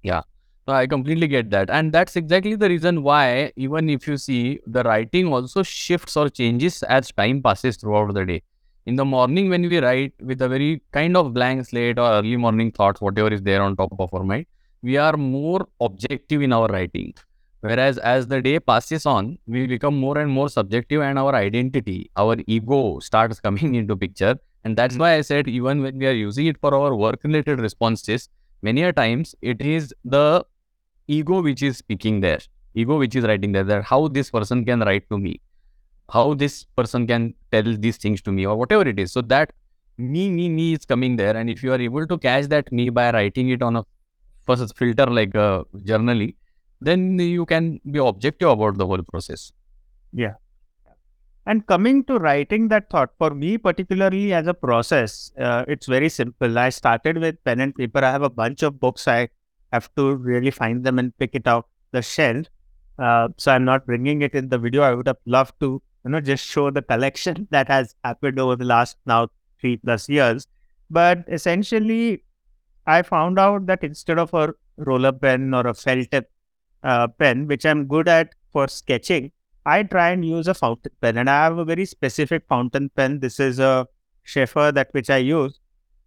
Yeah. 0.02 0.23
So 0.66 0.73
I 0.73 0.87
completely 0.87 1.26
get 1.26 1.50
that. 1.50 1.71
And 1.71 1.92
that's 1.92 2.14
exactly 2.14 2.54
the 2.54 2.69
reason 2.69 3.02
why, 3.02 3.52
even 3.57 3.90
if 3.90 4.07
you 4.07 4.16
see, 4.16 4.61
the 4.66 4.85
writing 4.85 5.33
also 5.33 5.64
shifts 5.64 6.16
or 6.16 6.28
changes 6.28 6.85
as 6.85 7.11
time 7.11 7.42
passes 7.42 7.76
throughout 7.76 8.14
the 8.14 8.25
day. 8.25 8.42
In 8.87 8.95
the 8.95 9.04
morning, 9.04 9.49
when 9.49 9.62
we 9.62 9.78
write 9.81 10.12
with 10.21 10.40
a 10.40 10.49
very 10.49 10.81
kind 10.92 11.16
of 11.16 11.35
blank 11.35 11.66
slate 11.66 11.99
or 11.99 12.09
early 12.09 12.37
morning 12.37 12.71
thoughts, 12.71 13.00
whatever 13.00 13.33
is 13.33 13.42
there 13.42 13.61
on 13.62 13.76
top 13.76 13.92
of 13.99 14.14
our 14.14 14.23
mind, 14.23 14.47
we 14.83 14.97
are 14.97 15.16
more 15.16 15.66
objective 15.81 16.42
in 16.42 16.52
our 16.52 16.69
writing. 16.69 17.12
Whereas 17.61 17.99
as 17.99 18.26
the 18.26 18.40
day 18.40 18.59
passes 18.61 19.07
on, 19.07 19.38
we 19.47 19.66
become 19.66 19.99
more 19.99 20.19
and 20.19 20.31
more 20.31 20.49
subjective 20.49 21.00
and 21.00 21.19
our 21.19 21.35
identity, 21.35 22.11
our 22.16 22.37
ego 22.47 22.99
starts 23.00 23.40
coming 23.40 23.75
into 23.81 23.97
picture. 23.97 24.37
And 24.64 24.76
that's 24.76 24.95
hmm. 24.95 25.00
why 25.00 25.14
I 25.14 25.21
said 25.23 25.49
even 25.49 25.83
when 25.83 25.99
we 25.99 26.07
are 26.07 26.12
using 26.12 26.47
it 26.47 26.59
for 26.59 26.73
our 26.73 26.95
work 26.95 27.21
related 27.25 27.61
responses, 27.61 28.28
many 28.62 28.83
a 28.83 28.92
times 28.92 29.35
it 29.42 29.61
is 29.61 29.92
the 30.04 30.45
ego 31.16 31.40
which 31.47 31.62
is 31.71 31.78
speaking 31.78 32.21
there, 32.26 32.40
ego 32.83 32.99
which 33.04 33.16
is 33.23 33.25
writing 33.31 33.52
there, 33.57 33.64
that 33.73 33.85
how 33.95 34.02
this 34.19 34.31
person 34.37 34.64
can 34.69 34.81
write 34.90 35.09
to 35.14 35.19
me, 35.25 35.40
how 36.19 36.26
this 36.45 36.64
person 36.83 37.07
can 37.07 37.35
tell 37.57 37.75
these 37.87 37.99
things 38.04 38.23
to 38.28 38.33
me, 38.38 38.47
or 38.52 38.57
whatever 38.57 38.88
it 38.95 38.99
is. 39.07 39.12
So 39.12 39.23
that 39.33 39.52
me, 39.99 40.31
me, 40.31 40.49
me 40.49 40.73
is 40.75 40.85
coming 40.85 41.16
there. 41.16 41.37
And 41.37 41.50
if 41.57 41.62
you 41.62 41.73
are 41.73 41.81
able 41.81 42.07
to 42.07 42.19
catch 42.19 42.47
that 42.54 42.71
me 42.73 42.90
by 42.90 43.11
writing 43.12 43.50
it 43.50 43.62
on 43.62 43.76
a 43.76 43.85
first 44.47 44.76
filter 44.76 45.07
like 45.07 45.35
uh, 45.37 45.64
journally, 45.85 46.37
then 46.81 47.19
you 47.19 47.45
can 47.47 47.81
be 47.90 47.99
objective 47.99 48.49
about 48.49 48.78
the 48.78 48.87
whole 48.87 49.02
process. 49.02 49.52
Yeah. 50.12 50.35
And 51.47 51.66
coming 51.66 52.04
to 52.09 52.19
writing 52.19 52.69
that 52.69 52.88
thought, 52.90 53.11
for 53.19 53.31
me, 53.31 53.59
particularly 53.59 54.33
as 54.33 54.47
a 54.47 54.54
process, 54.54 55.33
uh, 55.38 55.64
it's 55.69 55.87
very 55.87 56.09
simple. 56.09 56.59
I 56.59 56.69
started 56.71 57.19
with 57.19 57.42
pen 57.45 57.61
and 57.61 57.75
paper. 57.75 58.04
I 58.04 58.11
have 58.11 58.23
a 58.23 58.31
bunch 58.31 58.62
of 58.62 58.78
books. 58.81 59.09
I 59.09 59.28
have 59.73 59.95
to 59.97 60.14
really 60.14 60.50
find 60.50 60.85
them 60.85 60.99
and 60.99 61.17
pick 61.19 61.35
it 61.35 61.47
out 61.47 61.69
the 61.93 62.02
shell. 62.02 62.43
Uh, 62.99 63.29
so 63.37 63.52
I'm 63.52 63.64
not 63.64 63.87
bringing 63.87 64.23
it 64.23 64.35
in 64.35 64.49
the 64.49 64.59
video. 64.59 64.83
I 64.83 64.95
would 64.95 65.07
have 65.07 65.19
loved 65.26 65.55
to, 65.61 65.83
you 66.05 66.11
know, 66.11 66.21
just 66.21 66.45
show 66.45 66.71
the 66.71 66.83
collection 66.83 67.49
that 67.50 67.69
has 67.69 67.95
happened 68.05 68.38
over 68.38 68.57
the 68.57 68.64
last 68.64 68.97
now 69.07 69.29
three 69.61 69.76
plus 69.76 70.09
years. 70.09 70.47
But 70.91 71.25
essentially, 71.29 72.25
I 72.87 73.02
found 73.02 73.38
out 73.38 73.67
that 73.67 73.83
instead 73.83 74.19
of 74.19 74.35
a 74.35 74.55
roller 74.76 75.12
pen 75.12 75.55
or 75.55 75.67
a 75.67 75.75
felt 75.75 76.11
tip 76.11 76.31
uh, 76.83 77.09
pen, 77.09 77.47
which 77.47 77.64
I'm 77.64 77.87
good 77.87 78.09
at 78.09 78.35
for 78.52 78.69
sketching, 78.69 79.33
I 79.64 79.85
try 79.85 80.11
and 80.11 80.25
use 80.25 80.49
a 80.49 80.55
fountain 80.55 80.93
pen. 81.00 81.17
And 81.17 81.31
I 81.31 81.45
have 81.45 81.59
a 81.59 81.64
very 81.64 81.87
specific 81.87 82.45
fountain 82.49 82.91
pen. 82.91 83.21
This 83.21 83.38
is 83.38 83.59
a 83.59 83.87
Sheaffer 84.26 84.75
that 84.75 84.88
which 84.93 85.11
I 85.11 85.19
use. 85.19 85.59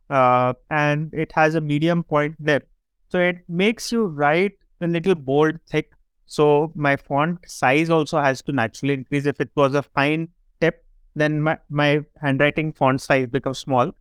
Uh, 0.09 0.53
and 0.69 1.13
it 1.13 1.31
has 1.31 1.55
a 1.55 1.61
medium 1.61 2.03
point 2.03 2.35
nib. 2.39 2.63
So 3.09 3.19
it 3.19 3.37
makes 3.47 3.91
you 3.91 4.05
write 4.05 4.53
a 4.81 4.87
little 4.87 5.15
bold, 5.15 5.59
thick. 5.69 5.91
So 6.25 6.71
my 6.75 6.95
font 6.95 7.39
size 7.47 7.89
also 7.89 8.19
has 8.19 8.41
to 8.43 8.51
naturally 8.51 8.95
increase. 8.95 9.25
If 9.25 9.39
it 9.39 9.51
was 9.55 9.75
a 9.75 9.83
fine 9.83 10.29
tip, 10.59 10.83
then 11.15 11.41
my, 11.41 11.57
my 11.69 12.01
handwriting 12.21 12.73
font 12.73 13.01
size 13.01 13.27
becomes 13.27 13.59
small. 13.59 13.91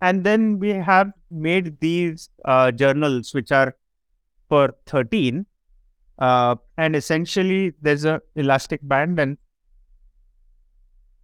And 0.00 0.22
then 0.22 0.58
we 0.60 0.70
have 0.70 1.10
made 1.30 1.80
these 1.80 2.30
uh, 2.44 2.70
journals, 2.70 3.34
which 3.34 3.50
are 3.50 3.74
for 4.48 4.74
13 4.86 5.46
uh, 6.18 6.56
and 6.76 6.96
essentially 6.96 7.72
there's 7.80 8.04
a 8.04 8.20
elastic 8.34 8.80
band 8.82 9.18
and 9.20 9.36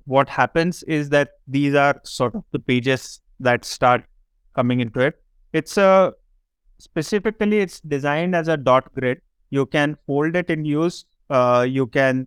what 0.04 0.28
happens 0.28 0.82
is 0.84 1.08
that 1.08 1.30
these 1.48 1.74
are 1.74 2.00
sort 2.04 2.34
of 2.34 2.44
the 2.52 2.58
pages 2.58 3.20
that 3.40 3.64
start 3.64 4.04
coming 4.54 4.80
into 4.80 5.00
it 5.00 5.20
it's 5.52 5.76
a 5.76 6.12
specifically 6.78 7.60
it's 7.60 7.80
designed 7.80 8.34
as 8.34 8.48
a 8.48 8.56
dot 8.56 8.92
grid 8.94 9.20
you 9.50 9.66
can 9.66 9.96
fold 10.06 10.36
it 10.36 10.50
in 10.50 10.64
use 10.64 11.04
uh, 11.30 11.66
you 11.68 11.86
can 11.86 12.26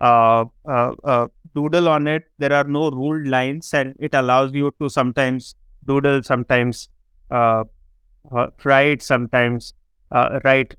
uh, 0.00 0.44
uh, 0.68 0.92
uh, 1.04 1.26
doodle 1.54 1.88
on 1.88 2.06
it 2.06 2.24
there 2.38 2.52
are 2.52 2.64
no 2.64 2.90
ruled 2.90 3.26
lines 3.26 3.72
and 3.74 3.94
it 3.98 4.14
allows 4.14 4.52
you 4.52 4.74
to 4.80 4.88
sometimes 4.88 5.54
doodle 5.86 6.22
sometimes 6.22 6.88
uh, 7.30 7.64
write 8.64 9.02
sometimes 9.02 9.74
write 10.44 10.74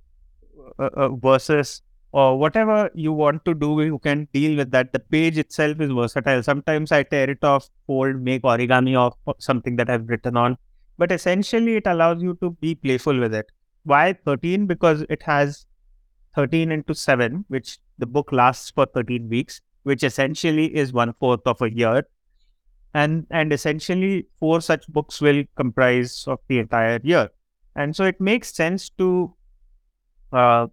versus 1.23 1.81
or 2.11 2.39
whatever 2.39 2.89
you 2.93 3.11
want 3.11 3.43
to 3.43 3.53
do, 3.53 3.81
you 3.83 3.99
can 3.99 4.25
deal 4.33 4.55
with 4.55 4.71
that. 4.71 4.93
The 4.93 4.99
page 4.99 5.37
itself 5.37 5.81
is 5.81 5.91
versatile. 5.91 6.41
Sometimes 6.43 6.93
I 6.93 7.03
tear 7.03 7.29
it 7.29 7.43
off, 7.43 7.67
fold, 7.87 8.21
make 8.21 8.43
origami 8.43 8.95
of 8.95 9.15
something 9.39 9.75
that 9.75 9.89
I've 9.89 10.07
written 10.07 10.37
on. 10.37 10.57
But 10.97 11.11
essentially, 11.11 11.75
it 11.75 11.87
allows 11.87 12.21
you 12.21 12.37
to 12.41 12.51
be 12.51 12.75
playful 12.75 13.19
with 13.19 13.33
it. 13.33 13.51
Why 13.83 14.13
13? 14.13 14.65
Because 14.65 15.05
it 15.09 15.23
has 15.23 15.65
13 16.35 16.71
into 16.71 16.95
7, 16.95 17.45
which 17.47 17.79
the 17.97 18.05
book 18.05 18.31
lasts 18.31 18.71
for 18.71 18.85
13 18.85 19.29
weeks, 19.29 19.61
which 19.83 20.03
essentially 20.03 20.75
is 20.75 20.93
one 20.93 21.13
fourth 21.19 21.45
of 21.45 21.61
a 21.61 21.71
year. 21.73 22.03
And, 22.93 23.27
and 23.29 23.51
essentially, 23.51 24.27
four 24.39 24.61
such 24.61 24.87
books 24.87 25.19
will 25.19 25.43
comprise 25.55 26.23
of 26.27 26.39
the 26.47 26.59
entire 26.59 26.99
year. 27.03 27.29
And 27.75 27.95
so 27.95 28.05
it 28.05 28.21
makes 28.21 28.53
sense 28.55 28.89
to 28.91 29.35
uh, 30.31 30.67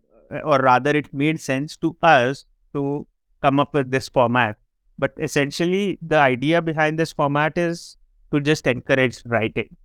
or 0.44 0.58
rather, 0.58 0.90
it 0.90 1.12
made 1.12 1.40
sense 1.40 1.76
to 1.78 1.96
us 2.02 2.44
to 2.72 3.06
come 3.42 3.60
up 3.60 3.74
with 3.74 3.90
this 3.90 4.08
format. 4.08 4.56
But 4.98 5.12
essentially, 5.18 5.98
the 6.00 6.18
idea 6.18 6.62
behind 6.62 6.98
this 6.98 7.12
format 7.12 7.58
is 7.58 7.96
to 8.32 8.40
just 8.40 8.66
encourage 8.66 9.22
writing. 9.26 9.76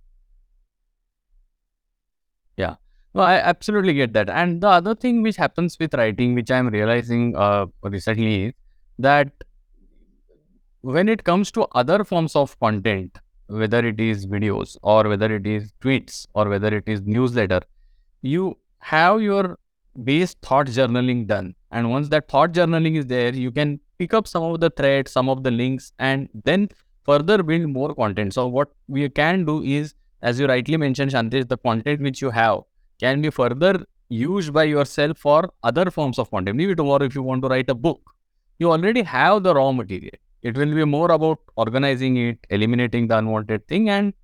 Yeah. 2.58 2.74
No, 3.14 3.22
I 3.22 3.36
absolutely 3.36 3.94
get 3.94 4.12
that. 4.12 4.28
And 4.28 4.60
the 4.60 4.68
other 4.68 4.94
thing 4.94 5.22
which 5.22 5.36
happens 5.36 5.78
with 5.80 5.94
writing, 5.94 6.34
which 6.34 6.50
I'm 6.50 6.68
realizing 6.68 7.34
uh, 7.36 7.66
recently, 7.82 8.46
is 8.46 8.52
that 8.98 9.32
when 10.82 11.08
it 11.08 11.24
comes 11.24 11.50
to 11.52 11.62
other 11.72 12.04
forms 12.04 12.36
of 12.36 12.58
content, 12.60 13.16
whether 13.46 13.78
it 13.86 13.98
is 13.98 14.26
videos 14.26 14.76
or 14.82 15.08
whether 15.08 15.34
it 15.34 15.46
is 15.46 15.72
tweets 15.80 16.26
or 16.34 16.48
whether 16.48 16.76
it 16.76 16.84
is 16.86 17.00
newsletter, 17.02 17.60
you 18.22 18.58
have 18.80 19.22
your 19.22 19.58
base 20.04 20.34
thought 20.42 20.66
journaling 20.66 21.26
done. 21.26 21.54
And 21.70 21.90
once 21.90 22.08
that 22.10 22.28
thought 22.28 22.52
journaling 22.52 22.96
is 22.98 23.06
there, 23.06 23.34
you 23.34 23.50
can 23.50 23.80
pick 23.98 24.14
up 24.14 24.28
some 24.28 24.42
of 24.42 24.60
the 24.60 24.70
threads, 24.70 25.10
some 25.10 25.28
of 25.28 25.42
the 25.44 25.50
links, 25.50 25.92
and 25.98 26.28
then 26.44 26.68
further 27.04 27.42
build 27.42 27.68
more 27.68 27.94
content. 27.94 28.34
So 28.34 28.46
what 28.46 28.68
we 28.86 29.08
can 29.08 29.44
do 29.44 29.62
is, 29.62 29.94
as 30.22 30.40
you 30.40 30.46
rightly 30.46 30.76
mentioned, 30.76 31.12
Shantesh, 31.12 31.48
the 31.48 31.56
content 31.56 32.00
which 32.00 32.20
you 32.20 32.30
have 32.30 32.60
can 33.00 33.22
be 33.22 33.30
further 33.30 33.84
used 34.08 34.52
by 34.52 34.64
yourself 34.64 35.18
for 35.18 35.50
other 35.62 35.90
forms 35.90 36.18
of 36.18 36.30
content. 36.30 36.56
Maybe 36.56 36.74
tomorrow, 36.74 37.04
if 37.04 37.14
you 37.14 37.22
want 37.22 37.42
to 37.42 37.48
write 37.48 37.70
a 37.70 37.74
book, 37.74 38.00
you 38.58 38.72
already 38.72 39.02
have 39.02 39.42
the 39.42 39.54
raw 39.54 39.70
material. 39.72 40.14
It 40.42 40.56
will 40.56 40.74
be 40.74 40.84
more 40.84 41.10
about 41.10 41.38
organizing 41.56 42.16
it, 42.16 42.38
eliminating 42.50 43.08
the 43.08 43.18
unwanted 43.18 43.66
thing, 43.68 43.90
and 43.90 44.14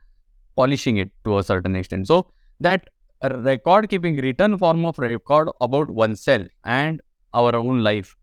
polishing 0.57 0.97
it 0.97 1.11
to 1.25 1.39
a 1.39 1.43
certain 1.43 1.77
extent. 1.77 2.09
So 2.09 2.31
that 2.61 2.89
record 3.23 3.89
keeping 3.89 4.17
written 4.17 4.57
form 4.59 4.85
of 4.85 4.99
record 4.99 5.49
about 5.61 5.91
oneself 5.91 6.47
and 6.65 7.01
our 7.33 7.55
own 7.57 7.83
life 7.83 8.15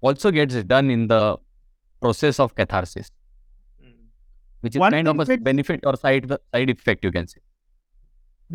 also 0.00 0.30
gets 0.30 0.54
done 0.64 0.90
in 0.90 1.08
the 1.08 1.36
process 2.00 2.38
of 2.38 2.54
catharsis, 2.54 3.10
which 4.64 4.76
is 4.78 4.80
One 4.80 4.94
kind 4.94 5.08
of 5.12 5.20
a 5.24 5.26
which- 5.30 5.44
benefit 5.48 5.86
or 5.90 5.96
side 6.04 6.30
side 6.54 6.70
effect, 6.74 7.04
you 7.08 7.12
can 7.18 7.28
say. 7.34 7.40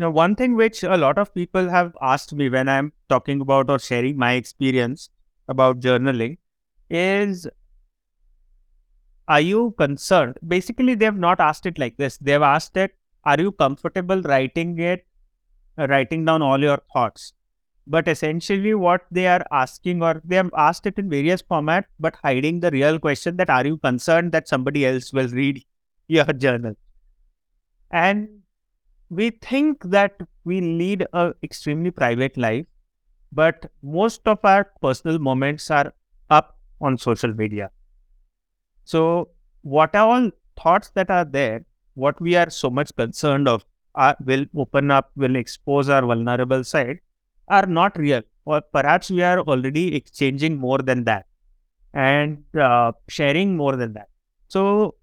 Now, 0.02 0.10
one 0.16 0.34
thing 0.40 0.54
which 0.58 0.82
a 0.96 0.96
lot 1.04 1.18
of 1.22 1.32
people 1.38 1.68
have 1.76 1.94
asked 2.10 2.32
me 2.40 2.48
when 2.56 2.68
I'm 2.74 2.92
talking 3.14 3.40
about 3.46 3.72
or 3.76 3.78
sharing 3.86 4.20
my 4.24 4.34
experience 4.42 5.08
about 5.54 5.80
journaling 5.88 6.36
is 7.00 7.48
Are 9.28 9.40
you 9.40 9.74
concerned? 9.78 10.38
Basically, 10.52 10.94
they 10.94 11.04
have 11.04 11.18
not 11.24 11.40
asked 11.40 11.66
it 11.66 11.78
like 11.78 11.96
this. 11.96 12.16
They 12.18 12.32
have 12.32 12.42
asked 12.42 12.76
it, 12.76 12.94
Are 13.24 13.40
you 13.40 13.52
comfortable 13.52 14.22
writing 14.22 14.78
it, 14.78 15.04
uh, 15.78 15.86
writing 15.86 16.24
down 16.24 16.42
all 16.42 16.60
your 16.60 16.78
thoughts? 16.92 17.32
But 17.86 18.08
essentially, 18.08 18.74
what 18.74 19.06
they 19.10 19.26
are 19.26 19.44
asking, 19.50 20.02
or 20.02 20.20
they 20.24 20.36
have 20.36 20.50
asked 20.56 20.86
it 20.86 20.98
in 20.98 21.08
various 21.10 21.42
formats, 21.42 21.86
but 21.98 22.16
hiding 22.24 22.60
the 22.60 22.70
real 22.70 22.98
question 22.98 23.36
that 23.36 23.50
are 23.50 23.66
you 23.66 23.78
concerned 23.78 24.32
that 24.32 24.48
somebody 24.48 24.84
else 24.86 25.12
will 25.12 25.28
read 25.28 25.62
your 26.10 26.24
journal? 26.44 26.74
And 27.90 28.28
we 29.10 29.30
think 29.30 29.82
that 29.84 30.20
we 30.44 30.60
lead 30.60 31.06
a 31.12 31.34
extremely 31.42 31.90
private 31.90 32.36
life 32.36 32.66
but 33.32 33.70
most 33.82 34.26
of 34.26 34.38
our 34.44 34.64
personal 34.82 35.18
moments 35.18 35.70
are 35.70 35.92
up 36.30 36.58
on 36.80 36.98
social 36.98 37.32
media. 37.34 37.70
So 38.84 39.30
what 39.62 39.94
are 39.94 40.08
all 40.08 40.30
thoughts 40.60 40.90
that 40.94 41.10
are 41.10 41.24
there? 41.24 41.64
What 41.94 42.20
we 42.20 42.36
are 42.36 42.50
so 42.50 42.70
much 42.70 42.94
concerned 42.96 43.48
of 43.48 43.64
are, 43.94 44.16
will 44.24 44.46
open 44.56 44.90
up 44.90 45.10
will 45.16 45.36
expose 45.36 45.88
our 45.88 46.02
vulnerable 46.02 46.64
side 46.64 47.00
are 47.48 47.66
not 47.66 47.98
real 47.98 48.22
or 48.44 48.60
perhaps 48.60 49.10
we 49.10 49.22
are 49.22 49.40
already 49.40 49.96
exchanging 49.96 50.56
more 50.56 50.78
than 50.78 51.04
that 51.04 51.26
and 51.94 52.44
uh, 52.58 52.92
sharing 53.08 53.56
more 53.56 53.76
than 53.76 53.92
that. 53.94 54.08
So 54.48 54.94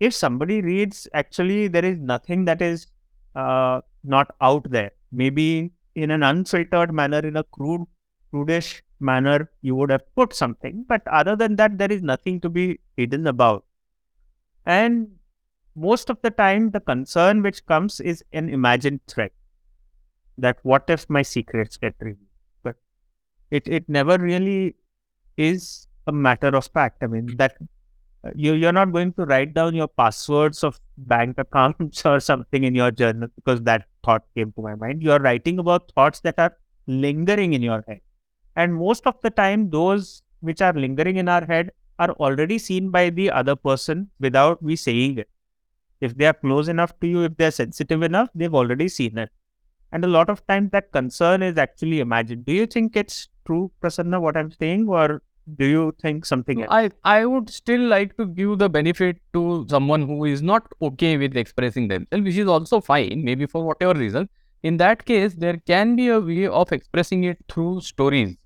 if 0.00 0.14
somebody 0.14 0.60
reads 0.60 1.08
actually 1.14 1.68
there 1.68 1.84
is 1.84 1.98
nothing 1.98 2.44
that 2.46 2.60
is 2.60 2.86
uh, 3.34 3.80
not 4.02 4.34
out 4.40 4.70
there. 4.70 4.92
Maybe 5.12 5.72
in 5.94 6.10
an 6.10 6.22
unfiltered 6.22 6.92
manner, 6.92 7.18
in 7.20 7.36
a 7.36 7.44
crude, 7.44 7.86
prudish 8.30 8.82
manner, 9.00 9.50
you 9.62 9.74
would 9.76 9.90
have 9.90 10.02
put 10.14 10.34
something. 10.34 10.84
But 10.88 11.06
other 11.06 11.36
than 11.36 11.56
that, 11.56 11.78
there 11.78 11.90
is 11.92 12.02
nothing 12.02 12.40
to 12.40 12.48
be 12.48 12.80
hidden 12.96 13.26
about. 13.26 13.64
And 14.66 15.12
most 15.76 16.10
of 16.10 16.18
the 16.22 16.30
time, 16.30 16.70
the 16.70 16.80
concern 16.80 17.42
which 17.42 17.64
comes 17.66 18.00
is 18.00 18.24
an 18.32 18.48
imagined 18.48 19.00
threat. 19.06 19.32
That 20.38 20.58
what 20.62 20.84
if 20.88 21.08
my 21.08 21.22
secrets 21.22 21.76
get 21.76 21.94
revealed? 22.00 22.26
But 22.62 22.76
it, 23.50 23.68
it 23.68 23.88
never 23.88 24.18
really 24.18 24.74
is 25.36 25.86
a 26.06 26.12
matter 26.12 26.48
of 26.48 26.66
fact. 26.66 27.02
I 27.02 27.06
mean, 27.06 27.36
that 27.36 27.56
Uh, 28.24 28.30
you, 28.34 28.54
you're 28.54 28.72
not 28.72 28.92
going 28.92 29.12
to 29.12 29.24
write 29.26 29.52
down 29.54 29.74
your 29.74 29.88
passwords 29.88 30.64
of 30.64 30.80
bank 30.96 31.36
accounts 31.38 32.04
or 32.06 32.20
something 32.20 32.64
in 32.64 32.74
your 32.74 32.90
journal 32.90 33.28
because 33.36 33.60
that 33.62 33.86
thought 34.02 34.24
came 34.34 34.52
to 34.52 34.62
my 34.62 34.74
mind. 34.74 35.02
You're 35.02 35.18
writing 35.18 35.58
about 35.58 35.92
thoughts 35.94 36.20
that 36.20 36.38
are 36.38 36.56
lingering 36.86 37.52
in 37.54 37.62
your 37.62 37.84
head. 37.86 38.00
And 38.56 38.74
most 38.74 39.06
of 39.06 39.16
the 39.22 39.30
time, 39.30 39.70
those 39.70 40.22
which 40.40 40.62
are 40.62 40.72
lingering 40.72 41.16
in 41.16 41.28
our 41.28 41.44
head 41.44 41.72
are 41.98 42.10
already 42.12 42.58
seen 42.58 42.90
by 42.90 43.10
the 43.10 43.30
other 43.30 43.56
person 43.56 44.10
without 44.20 44.62
we 44.62 44.76
saying 44.76 45.18
it. 45.18 45.28
If 46.00 46.16
they 46.16 46.26
are 46.26 46.34
close 46.34 46.68
enough 46.68 46.98
to 47.00 47.06
you, 47.06 47.22
if 47.24 47.36
they're 47.36 47.50
sensitive 47.50 48.02
enough, 48.02 48.28
they've 48.34 48.54
already 48.54 48.88
seen 48.88 49.18
it. 49.18 49.30
And 49.92 50.04
a 50.04 50.08
lot 50.08 50.28
of 50.28 50.46
times 50.46 50.70
that 50.72 50.92
concern 50.92 51.42
is 51.42 51.56
actually 51.56 52.00
imagined. 52.00 52.44
Do 52.44 52.52
you 52.52 52.66
think 52.66 52.96
it's 52.96 53.28
true, 53.46 53.70
Prasanna, 53.80 54.20
what 54.20 54.36
I'm 54.36 54.50
saying, 54.50 54.88
or 54.88 55.22
do 55.56 55.66
you 55.66 55.94
think 56.00 56.24
something 56.24 56.62
else? 56.62 56.70
I, 56.70 56.90
I 57.04 57.26
would 57.26 57.50
still 57.50 57.80
like 57.80 58.16
to 58.16 58.26
give 58.26 58.58
the 58.58 58.68
benefit 58.68 59.18
to 59.32 59.66
someone 59.68 60.02
who 60.02 60.24
is 60.24 60.42
not 60.42 60.66
okay 60.80 61.16
with 61.16 61.36
expressing 61.36 61.88
themselves, 61.88 62.24
which 62.24 62.36
is 62.36 62.48
also 62.48 62.80
fine, 62.80 63.22
maybe 63.24 63.46
for 63.46 63.64
whatever 63.64 63.98
reason. 63.98 64.28
In 64.62 64.78
that 64.78 65.04
case, 65.04 65.34
there 65.34 65.58
can 65.66 65.96
be 65.96 66.08
a 66.08 66.18
way 66.18 66.46
of 66.46 66.72
expressing 66.72 67.24
it 67.24 67.38
through 67.48 67.82
stories. 67.82 68.36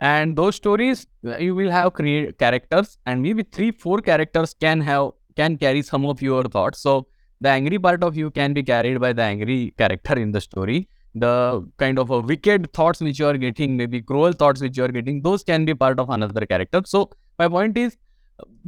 And 0.00 0.36
those 0.36 0.56
stories, 0.56 1.06
uh, 1.26 1.38
you 1.38 1.54
will 1.54 1.70
have 1.70 1.94
create 1.94 2.38
characters, 2.38 2.98
and 3.06 3.22
maybe 3.22 3.42
three, 3.42 3.72
four 3.72 4.00
characters 4.00 4.54
can 4.54 4.80
have 4.80 5.10
can 5.36 5.56
carry 5.56 5.82
some 5.82 6.06
of 6.06 6.22
your 6.22 6.44
thoughts. 6.44 6.80
So 6.80 7.06
the 7.40 7.48
angry 7.48 7.78
part 7.78 8.04
of 8.04 8.16
you 8.16 8.30
can 8.30 8.52
be 8.52 8.62
carried 8.62 9.00
by 9.00 9.12
the 9.12 9.22
angry 9.22 9.74
character 9.76 10.14
in 10.14 10.30
the 10.30 10.40
story. 10.40 10.88
The 11.14 11.64
kind 11.78 11.98
of 11.98 12.10
a 12.10 12.20
wicked 12.20 12.72
thoughts 12.72 13.00
which 13.00 13.18
you 13.18 13.26
are 13.26 13.36
getting, 13.36 13.76
maybe 13.76 14.02
cruel 14.02 14.32
thoughts 14.32 14.60
which 14.60 14.76
you 14.76 14.84
are 14.84 14.88
getting, 14.88 15.22
those 15.22 15.44
can 15.44 15.64
be 15.64 15.74
part 15.74 16.00
of 16.00 16.10
another 16.10 16.44
character. 16.44 16.82
So 16.84 17.10
my 17.38 17.48
point 17.48 17.78
is, 17.78 17.96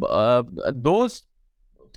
uh, 0.03 0.45
those 0.73 1.25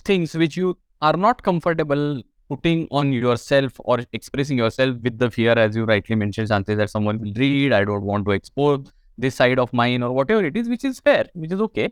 things 0.03 0.33
which 0.33 0.57
you 0.57 0.77
are 1.01 1.13
not 1.13 1.43
comfortable 1.43 2.23
putting 2.49 2.87
on 2.89 3.13
yourself 3.13 3.73
or 3.79 3.99
expressing 4.11 4.57
yourself 4.57 4.97
with 5.03 5.19
the 5.19 5.29
fear, 5.29 5.51
as 5.51 5.75
you 5.75 5.85
rightly 5.85 6.15
mentioned, 6.15 6.49
Shanti, 6.49 6.75
that 6.77 6.89
someone 6.89 7.19
will 7.19 7.33
read, 7.35 7.71
I 7.71 7.85
don't 7.85 8.01
want 8.01 8.25
to 8.25 8.31
expose 8.31 8.91
this 9.19 9.35
side 9.35 9.59
of 9.59 9.71
mine 9.71 10.01
or 10.01 10.11
whatever 10.11 10.43
it 10.43 10.57
is, 10.57 10.67
which 10.67 10.83
is 10.83 10.99
fair, 10.99 11.25
which 11.33 11.51
is 11.51 11.61
okay. 11.61 11.89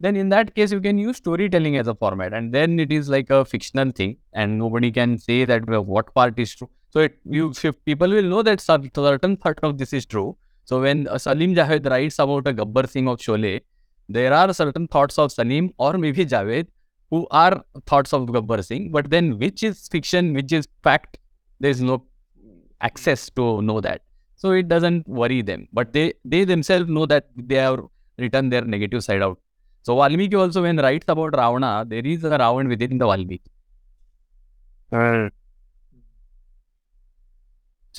Then 0.00 0.16
in 0.16 0.30
that 0.30 0.54
case, 0.54 0.72
you 0.72 0.80
can 0.80 0.98
use 0.98 1.18
storytelling 1.18 1.76
as 1.76 1.86
a 1.86 1.94
format, 1.94 2.32
and 2.32 2.52
then 2.52 2.80
it 2.80 2.90
is 2.90 3.08
like 3.08 3.30
a 3.30 3.44
fictional 3.44 3.92
thing, 3.92 4.16
and 4.32 4.58
nobody 4.58 4.90
can 4.90 5.18
say 5.18 5.44
that 5.44 5.68
well, 5.68 5.84
what 5.84 6.12
part 6.14 6.38
is 6.38 6.54
true. 6.56 6.70
So 6.90 7.00
it 7.00 7.18
you 7.24 7.52
people 7.84 8.08
will 8.08 8.30
know 8.34 8.42
that 8.42 8.60
cer- 8.60 8.90
certain 8.94 9.36
part 9.36 9.58
of 9.62 9.78
this 9.78 9.92
is 9.92 10.06
true. 10.06 10.36
So 10.64 10.80
when 10.80 11.06
uh, 11.08 11.18
Salim 11.18 11.54
Javed 11.54 11.88
writes 11.88 12.18
about 12.18 12.46
a 12.46 12.52
Gabbar 12.52 12.88
Singh 12.88 13.08
of 13.08 13.18
Sholay, 13.18 13.60
there 14.08 14.32
are 14.32 14.52
certain 14.52 14.86
thoughts 14.88 15.18
of 15.18 15.32
Salim 15.32 15.72
or 15.78 15.96
maybe 15.98 16.26
Javed 16.26 16.66
who 17.10 17.26
are 17.30 17.64
thoughts 17.86 18.12
of 18.12 18.26
Gabbar 18.26 18.64
Singh, 18.64 18.90
but 18.90 19.10
then 19.10 19.38
which 19.38 19.62
is 19.62 19.88
fiction, 19.88 20.32
which 20.32 20.52
is 20.52 20.68
fact, 20.82 21.18
there 21.58 21.70
is 21.70 21.80
no 21.80 22.04
access 22.80 23.30
to 23.30 23.60
know 23.62 23.80
that. 23.80 24.02
So 24.36 24.52
it 24.52 24.68
doesn't 24.68 25.06
worry 25.06 25.42
them, 25.42 25.68
but 25.72 25.92
they 25.92 26.14
they 26.24 26.44
themselves 26.44 26.88
know 26.88 27.06
that 27.06 27.26
they 27.36 27.56
have 27.56 27.80
written 28.18 28.48
their 28.48 28.62
negative 28.62 29.04
side 29.04 29.22
out. 29.22 29.38
So 29.82 29.96
Valmiki 29.96 30.36
also 30.36 30.62
when 30.62 30.76
writes 30.76 31.06
about 31.08 31.36
Ravana, 31.36 31.84
there 31.86 32.06
is 32.06 32.24
a 32.24 32.30
Ravan 32.30 32.68
within 32.68 32.98
the 32.98 33.06
Valmiki. 33.06 33.42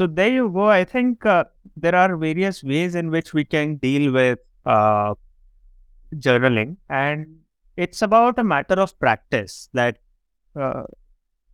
So 0.02 0.08
there 0.08 0.32
you 0.32 0.50
go. 0.50 0.68
I 0.68 0.84
think 0.84 1.28
uh, 1.28 1.44
there 1.78 1.94
are 1.94 2.18
various 2.18 2.64
ways 2.64 2.96
in 2.96 3.12
which 3.12 3.36
we 3.36 3.46
can 3.46 3.76
deal 3.76 4.12
with 4.12 4.40
uh, 4.66 5.14
journaling, 6.16 6.78
and 6.90 7.28
it's 7.78 8.02
about 8.02 8.40
a 8.40 8.44
matter 8.44 8.74
of 8.74 8.98
practice. 9.00 9.70
That 9.74 10.00
uh, 10.60 10.86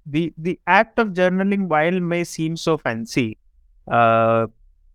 the 0.06 0.34
the 0.38 0.58
act 0.66 0.98
of 0.98 1.10
journaling, 1.10 1.68
while 1.68 2.00
may 2.00 2.24
seem 2.24 2.56
so 2.56 2.78
fancy 2.78 3.38
uh, 3.92 4.48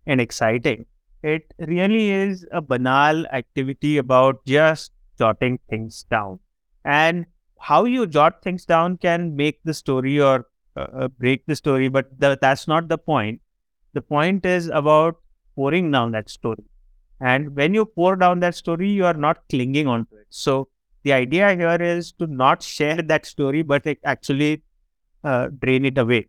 and 0.07 0.19
exciting, 0.19 0.87
it 1.21 1.53
really 1.59 2.09
is 2.09 2.47
a 2.51 2.59
banal 2.59 3.27
activity 3.27 3.99
about 3.99 4.43
just 4.47 4.93
jotting 5.19 5.59
things 5.69 6.07
down. 6.09 6.39
And 6.85 7.27
how 7.59 7.85
you 7.85 8.07
jot 8.07 8.41
things 8.41 8.65
down 8.65 8.97
can 8.97 9.35
make 9.35 9.59
the 9.63 9.75
story 9.75 10.19
or 10.19 10.47
uh, 10.75 10.87
uh, 11.01 11.07
break 11.07 11.45
the 11.45 11.55
story, 11.55 11.87
but 11.87 12.19
the, 12.19 12.35
that's 12.41 12.67
not 12.67 12.87
the 12.87 12.97
point. 12.97 13.39
The 13.93 14.01
point 14.01 14.45
is 14.45 14.67
about 14.67 15.17
pouring 15.55 15.91
down 15.91 16.11
that 16.11 16.29
story. 16.29 16.63
And 17.19 17.55
when 17.55 17.73
you 17.73 17.85
pour 17.85 18.15
down 18.15 18.39
that 18.41 18.55
story, 18.55 18.89
you 18.89 19.05
are 19.05 19.13
not 19.13 19.47
clinging 19.49 19.87
onto 19.87 20.15
it. 20.15 20.27
So 20.29 20.67
the 21.03 21.13
idea 21.13 21.55
here 21.55 21.81
is 21.81 22.11
to 22.13 22.27
not 22.27 22.63
share 22.63 23.01
that 23.01 23.25
story, 23.25 23.61
but 23.61 23.85
actually 24.03 24.63
uh, 25.23 25.49
drain 25.59 25.85
it 25.85 25.97
away, 25.97 26.27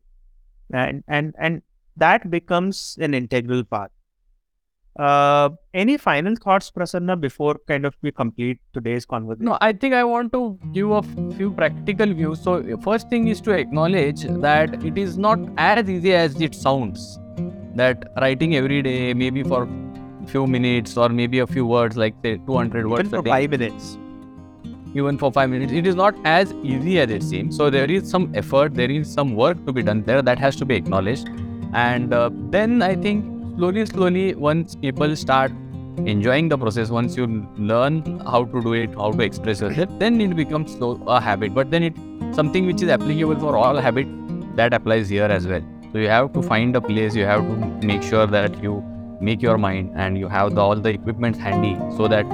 and 0.73 1.03
and 1.09 1.35
and 1.39 1.63
that 1.97 2.31
becomes 2.31 2.97
an 3.01 3.15
integral 3.15 3.65
part. 3.65 3.91
Uh, 4.97 5.51
any 5.73 5.97
final 5.97 6.37
thoughts, 6.37 6.71
Prasanna, 6.71 7.21
before 7.21 7.57
kind 7.67 7.85
of 7.85 7.97
we 8.03 8.13
complete 8.13 8.61
today's 8.73 9.05
conversation? 9.05 9.47
No, 9.47 9.59
I 9.61 9.73
think 9.73 9.95
I 9.95 10.05
want 10.05 10.33
to 10.33 10.59
give 10.73 10.91
a 10.91 11.03
few 11.37 11.51
practical 11.51 12.15
views. 12.15 12.41
So 12.41 12.77
first 12.79 13.11
thing 13.11 13.27
is 13.27 13.41
to 13.41 13.51
acknowledge 13.51 14.23
that 14.23 14.85
it 14.85 14.97
is 14.97 15.19
not 15.19 15.41
as 15.57 15.91
easy 15.91 16.15
as 16.15 16.41
it 16.41 16.55
sounds. 16.55 17.19
That 17.75 18.05
writing 18.21 18.57
every 18.57 18.83
day, 18.83 19.15
maybe 19.15 19.43
for 19.43 19.69
few 20.27 20.47
minutes 20.47 20.97
or 20.97 21.09
maybe 21.09 21.41
a 21.41 21.47
few 21.47 21.67
words, 21.67 21.97
like 21.97 22.15
say 22.23 22.37
200 22.47 22.87
words 22.89 23.09
Even 23.09 23.19
a 23.19 23.23
for 23.23 23.29
five 23.29 23.51
minutes. 23.51 23.99
even 24.95 25.19
for 25.19 25.33
five 25.33 25.51
minutes, 25.51 25.73
it 25.73 25.87
is 25.87 25.95
not 25.97 26.15
as 26.25 26.53
easy 26.63 27.01
as 27.01 27.11
it 27.11 27.23
seems. 27.23 27.57
So 27.57 27.69
there 27.69 27.91
is 27.91 28.09
some 28.09 28.31
effort, 28.35 28.75
there 28.75 28.91
is 28.91 29.13
some 29.13 29.35
work 29.35 29.65
to 29.67 29.73
be 29.73 29.83
done 29.83 30.03
there 30.05 30.23
that 30.23 30.39
has 30.39 30.57
to 30.57 30.65
be 30.65 30.77
acknowledged. 30.77 31.29
And 31.73 32.15
uh, 32.15 32.31
then 32.51 32.81
I 32.83 32.95
think 32.95 33.25
slowly, 33.57 33.85
slowly, 33.87 34.35
once 34.37 34.77
people 34.77 35.17
start 35.17 35.51
enjoying 36.07 36.49
the 36.49 36.59
process, 36.59 36.91
once 36.91 37.17
you 37.17 37.27
learn 37.59 38.21
how 38.21 38.45
to 38.45 38.63
do 38.63 38.73
it, 38.75 38.95
how 38.95 39.11
to 39.13 39.23
express 39.23 39.61
yourself, 39.61 39.89
then 39.99 40.21
it 40.21 40.37
becomes 40.37 40.77
a 40.81 41.21
habit. 41.21 41.55
But 41.55 41.71
then 41.73 41.83
it 41.83 41.95
something 42.35 42.67
which 42.67 42.83
is 42.83 42.89
applicable 42.89 43.39
for 43.41 43.57
all 43.57 43.77
habit 43.77 44.07
that 44.57 44.73
applies 44.73 45.09
here 45.09 45.25
as 45.25 45.47
well. 45.49 45.63
So 45.95 46.01
you 46.01 46.09
have 46.09 46.33
to 46.33 46.43
find 46.43 46.75
a 46.75 46.81
place, 46.81 47.15
you 47.15 47.25
have 47.25 47.43
to 47.43 47.87
make 47.87 48.03
sure 48.03 48.27
that 48.27 48.61
you 48.61 48.83
make 49.21 49.41
your 49.41 49.57
mind 49.57 49.93
and 49.95 50.19
you 50.19 50.27
have 50.27 50.57
the, 50.57 50.61
all 50.61 50.75
the 50.75 50.89
equipment 50.89 51.37
handy 51.37 51.77
so 51.97 52.09
that 52.09 52.27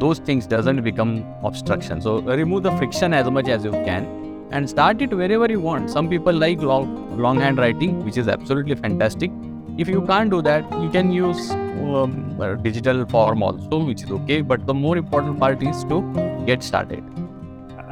those 0.00 0.18
things 0.18 0.48
doesn't 0.48 0.82
become 0.82 1.24
obstruction. 1.44 2.00
So 2.00 2.20
remove 2.22 2.64
the 2.64 2.76
friction 2.76 3.14
as 3.14 3.30
much 3.30 3.46
as 3.46 3.64
you 3.64 3.70
can 3.70 4.48
and 4.50 4.68
start 4.68 5.00
it 5.00 5.14
wherever 5.14 5.46
you 5.46 5.60
want. 5.60 5.90
Some 5.90 6.08
people 6.10 6.32
like 6.32 6.60
long, 6.60 7.16
longhand 7.16 7.58
writing, 7.58 8.04
which 8.04 8.16
is 8.16 8.26
absolutely 8.26 8.74
fantastic. 8.74 9.30
If 9.76 9.86
you 9.86 10.04
can't 10.04 10.28
do 10.28 10.42
that, 10.42 10.64
you 10.82 10.90
can 10.90 11.12
use 11.12 11.52
um, 11.52 12.36
digital 12.64 13.06
form 13.06 13.44
also, 13.44 13.78
which 13.84 14.02
is 14.02 14.10
okay. 14.10 14.40
But 14.40 14.66
the 14.66 14.74
more 14.74 14.96
important 14.96 15.38
part 15.38 15.62
is 15.62 15.84
to 15.84 16.42
get 16.46 16.64
started. 16.64 17.04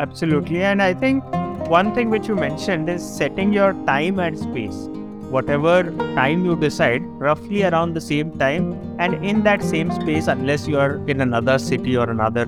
Absolutely. 0.01 0.64
And 0.64 0.83
I 0.83 0.95
think 0.95 1.23
one 1.69 1.95
thing 1.95 2.11
which 2.11 2.27
you 2.27 2.35
mentioned 2.35 2.90
is 2.90 3.09
setting 3.09 3.53
your 3.53 3.73
time 3.87 4.19
and 4.19 4.37
space. 4.37 4.88
Whatever 5.31 5.83
time 6.15 6.45
you 6.45 6.57
decide, 6.57 7.03
roughly 7.19 7.65
around 7.65 7.95
the 7.95 8.01
same 8.01 8.31
time, 8.39 8.73
and 8.99 9.25
in 9.25 9.43
that 9.43 9.62
same 9.62 9.91
space, 9.91 10.29
unless 10.29 10.69
you 10.69 10.79
are 10.79 10.97
in 11.09 11.21
another 11.21 11.59
city 11.59 11.97
or 11.97 12.09
another 12.09 12.47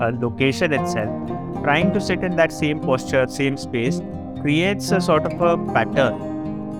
uh, 0.00 0.12
location 0.20 0.72
itself, 0.72 1.10
trying 1.64 1.92
to 1.92 2.00
sit 2.00 2.22
in 2.22 2.36
that 2.36 2.52
same 2.52 2.80
posture, 2.80 3.26
same 3.26 3.56
space, 3.56 4.00
creates 4.40 4.90
a 4.92 5.00
sort 5.00 5.26
of 5.26 5.40
a 5.40 5.72
pattern, 5.72 6.14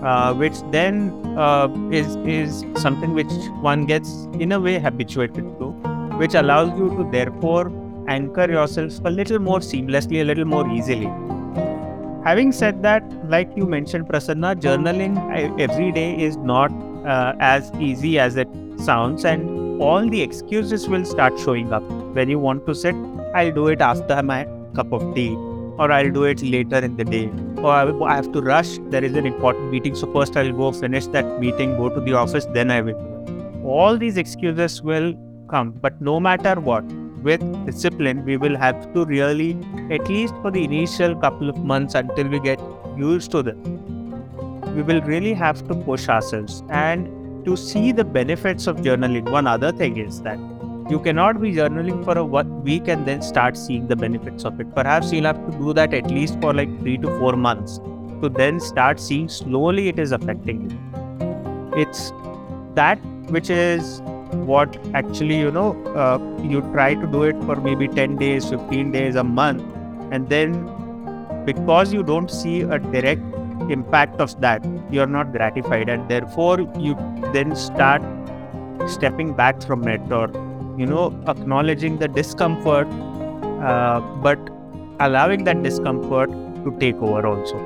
uh, 0.04 0.32
which 0.32 0.54
then 0.70 1.10
uh, 1.36 1.68
is 1.90 2.16
is 2.16 2.64
something 2.76 3.12
which 3.12 3.32
one 3.60 3.86
gets 3.86 4.28
in 4.38 4.52
a 4.52 4.60
way 4.60 4.78
habituated 4.78 5.44
to, 5.58 5.72
which 6.16 6.34
allows 6.34 6.70
you 6.78 6.88
to 6.96 7.08
therefore 7.10 7.72
anchor 8.08 8.50
yourself 8.50 8.98
a 9.04 9.10
little 9.10 9.38
more 9.38 9.58
seamlessly, 9.58 10.20
a 10.20 10.24
little 10.24 10.44
more 10.44 10.66
easily. 10.70 11.10
Having 12.24 12.52
said 12.52 12.82
that, 12.82 13.02
like 13.30 13.50
you 13.56 13.64
mentioned, 13.64 14.06
Prasanna, 14.06 14.54
journaling 14.54 15.16
every 15.58 15.90
day 15.90 16.20
is 16.22 16.36
not 16.36 16.70
uh, 17.06 17.32
as 17.40 17.72
easy 17.80 18.18
as 18.18 18.36
it 18.36 18.48
sounds, 18.76 19.24
and 19.24 19.80
all 19.80 20.06
the 20.06 20.20
excuses 20.20 20.86
will 20.86 21.06
start 21.06 21.38
showing 21.40 21.72
up. 21.72 21.82
When 22.12 22.28
you 22.28 22.38
want 22.38 22.66
to 22.66 22.74
sit, 22.74 22.94
I'll 23.34 23.52
do 23.52 23.68
it 23.68 23.80
after 23.80 24.22
my 24.22 24.46
cup 24.74 24.92
of 24.92 25.14
tea, 25.14 25.34
or 25.78 25.90
I'll 25.90 26.10
do 26.10 26.24
it 26.24 26.42
later 26.42 26.76
in 26.76 26.96
the 26.98 27.04
day, 27.04 27.30
or 27.56 27.72
I 27.72 28.16
have 28.16 28.30
to 28.32 28.42
rush. 28.42 28.76
There 28.90 29.02
is 29.02 29.14
an 29.14 29.24
important 29.24 29.70
meeting, 29.70 29.94
so 29.94 30.12
first 30.12 30.36
I'll 30.36 30.52
go 30.52 30.72
finish 30.72 31.06
that 31.06 31.40
meeting, 31.40 31.74
go 31.78 31.88
to 31.88 32.00
the 32.00 32.12
office, 32.12 32.44
then 32.52 32.70
I 32.70 32.82
will. 32.82 33.64
All 33.64 33.96
these 33.96 34.18
excuses 34.18 34.82
will 34.82 35.14
come, 35.48 35.70
but 35.70 35.98
no 36.02 36.20
matter 36.20 36.60
what, 36.60 36.84
with 37.22 37.40
discipline, 37.66 38.24
we 38.24 38.36
will 38.36 38.56
have 38.56 38.92
to 38.94 39.04
really, 39.04 39.58
at 39.90 40.08
least 40.08 40.34
for 40.42 40.50
the 40.50 40.64
initial 40.64 41.14
couple 41.14 41.48
of 41.48 41.56
months 41.58 41.94
until 41.94 42.28
we 42.28 42.40
get 42.40 42.60
used 42.96 43.30
to 43.32 43.42
them, 43.42 43.62
we 44.74 44.82
will 44.82 45.00
really 45.02 45.34
have 45.34 45.66
to 45.68 45.74
push 45.74 46.08
ourselves. 46.08 46.62
And 46.70 47.44
to 47.44 47.56
see 47.56 47.92
the 47.92 48.04
benefits 48.04 48.66
of 48.66 48.78
journaling, 48.78 49.30
one 49.30 49.46
other 49.46 49.72
thing 49.72 49.96
is 49.96 50.22
that 50.22 50.38
you 50.90 50.98
cannot 50.98 51.40
be 51.40 51.52
journaling 51.52 52.04
for 52.04 52.18
a 52.18 52.24
week 52.24 52.88
and 52.88 53.06
then 53.06 53.22
start 53.22 53.56
seeing 53.56 53.86
the 53.86 53.96
benefits 53.96 54.44
of 54.44 54.60
it. 54.60 54.74
Perhaps 54.74 55.12
you'll 55.12 55.24
have 55.24 55.50
to 55.50 55.58
do 55.58 55.72
that 55.72 55.94
at 55.94 56.10
least 56.10 56.40
for 56.40 56.52
like 56.52 56.68
three 56.80 56.98
to 56.98 57.18
four 57.18 57.36
months 57.36 57.78
to 58.22 58.28
then 58.28 58.60
start 58.60 59.00
seeing 59.00 59.28
slowly 59.28 59.88
it 59.88 59.98
is 59.98 60.12
affecting 60.12 60.68
you. 60.70 61.80
It's 61.80 62.12
that 62.74 62.96
which 63.30 63.50
is 63.50 64.02
what 64.34 64.76
actually 64.94 65.38
you 65.38 65.50
know 65.50 65.72
uh, 65.94 66.18
you 66.42 66.60
try 66.72 66.94
to 66.94 67.06
do 67.06 67.22
it 67.24 67.36
for 67.44 67.56
maybe 67.56 67.88
10 67.88 68.16
days 68.16 68.48
15 68.48 68.92
days 68.92 69.16
a 69.16 69.24
month 69.24 69.62
and 70.12 70.28
then 70.28 70.54
because 71.44 71.92
you 71.92 72.02
don't 72.02 72.30
see 72.30 72.60
a 72.62 72.78
direct 72.78 73.22
impact 73.70 74.20
of 74.20 74.40
that 74.40 74.64
you're 74.90 75.06
not 75.06 75.32
gratified 75.32 75.88
and 75.88 76.08
therefore 76.08 76.60
you 76.78 76.94
then 77.32 77.54
start 77.54 78.02
stepping 78.86 79.34
back 79.34 79.62
from 79.62 79.86
it 79.88 80.12
or 80.12 80.28
you 80.78 80.86
know 80.86 81.06
acknowledging 81.28 81.98
the 81.98 82.08
discomfort 82.08 82.88
uh, 83.60 84.00
but 84.22 84.38
allowing 85.00 85.44
that 85.44 85.62
discomfort 85.62 86.30
to 86.64 86.76
take 86.78 86.96
over 86.96 87.26
also. 87.26 87.58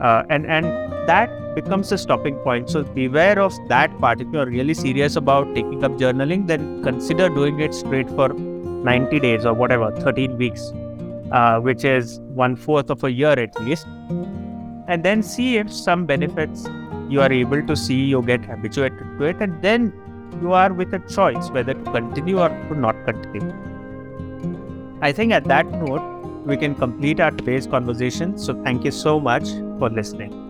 Uh, 0.00 0.24
and 0.28 0.46
and 0.46 0.66
that 1.10 1.30
becomes 1.54 1.92
a 1.92 1.98
stopping 1.98 2.36
point. 2.46 2.70
So 2.70 2.82
beware 2.82 3.38
of 3.38 3.54
that 3.68 3.96
part. 3.98 4.20
If 4.20 4.28
you're 4.32 4.46
really 4.46 4.74
serious 4.74 5.16
about 5.16 5.54
taking 5.54 5.84
up 5.84 5.92
journaling, 5.92 6.46
then 6.46 6.82
consider 6.82 7.28
doing 7.28 7.60
it 7.60 7.74
straight 7.74 8.08
for 8.10 8.28
90 8.28 9.20
days 9.20 9.44
or 9.44 9.54
whatever, 9.54 9.90
13 10.00 10.36
weeks, 10.36 10.72
uh, 11.32 11.60
which 11.60 11.84
is 11.84 12.20
one 12.42 12.56
fourth 12.56 12.90
of 12.90 13.04
a 13.04 13.12
year 13.12 13.32
at 13.32 13.60
least. 13.60 13.86
And 14.88 15.04
then 15.04 15.22
see 15.22 15.56
if 15.56 15.72
some 15.72 16.06
benefits 16.06 16.68
you 17.08 17.20
are 17.20 17.32
able 17.32 17.66
to 17.66 17.76
see, 17.76 18.04
you 18.04 18.22
get 18.22 18.44
habituated 18.44 19.18
to 19.18 19.24
it, 19.24 19.40
and 19.40 19.62
then 19.62 19.92
you 20.40 20.52
are 20.52 20.72
with 20.72 20.94
a 20.94 21.00
choice 21.00 21.50
whether 21.50 21.74
to 21.74 21.92
continue 21.92 22.38
or 22.40 22.48
to 22.48 22.74
not 22.74 23.04
continue. 23.04 23.54
I 25.02 25.12
think 25.12 25.32
at 25.32 25.44
that 25.44 25.66
note, 25.72 26.02
we 26.44 26.56
can 26.56 26.74
complete 26.74 27.20
our 27.20 27.30
today's 27.30 27.66
conversation. 27.66 28.38
So 28.38 28.54
thank 28.62 28.84
you 28.84 28.90
so 28.90 29.18
much 29.20 29.50
for 29.78 29.90
listening. 29.90 30.49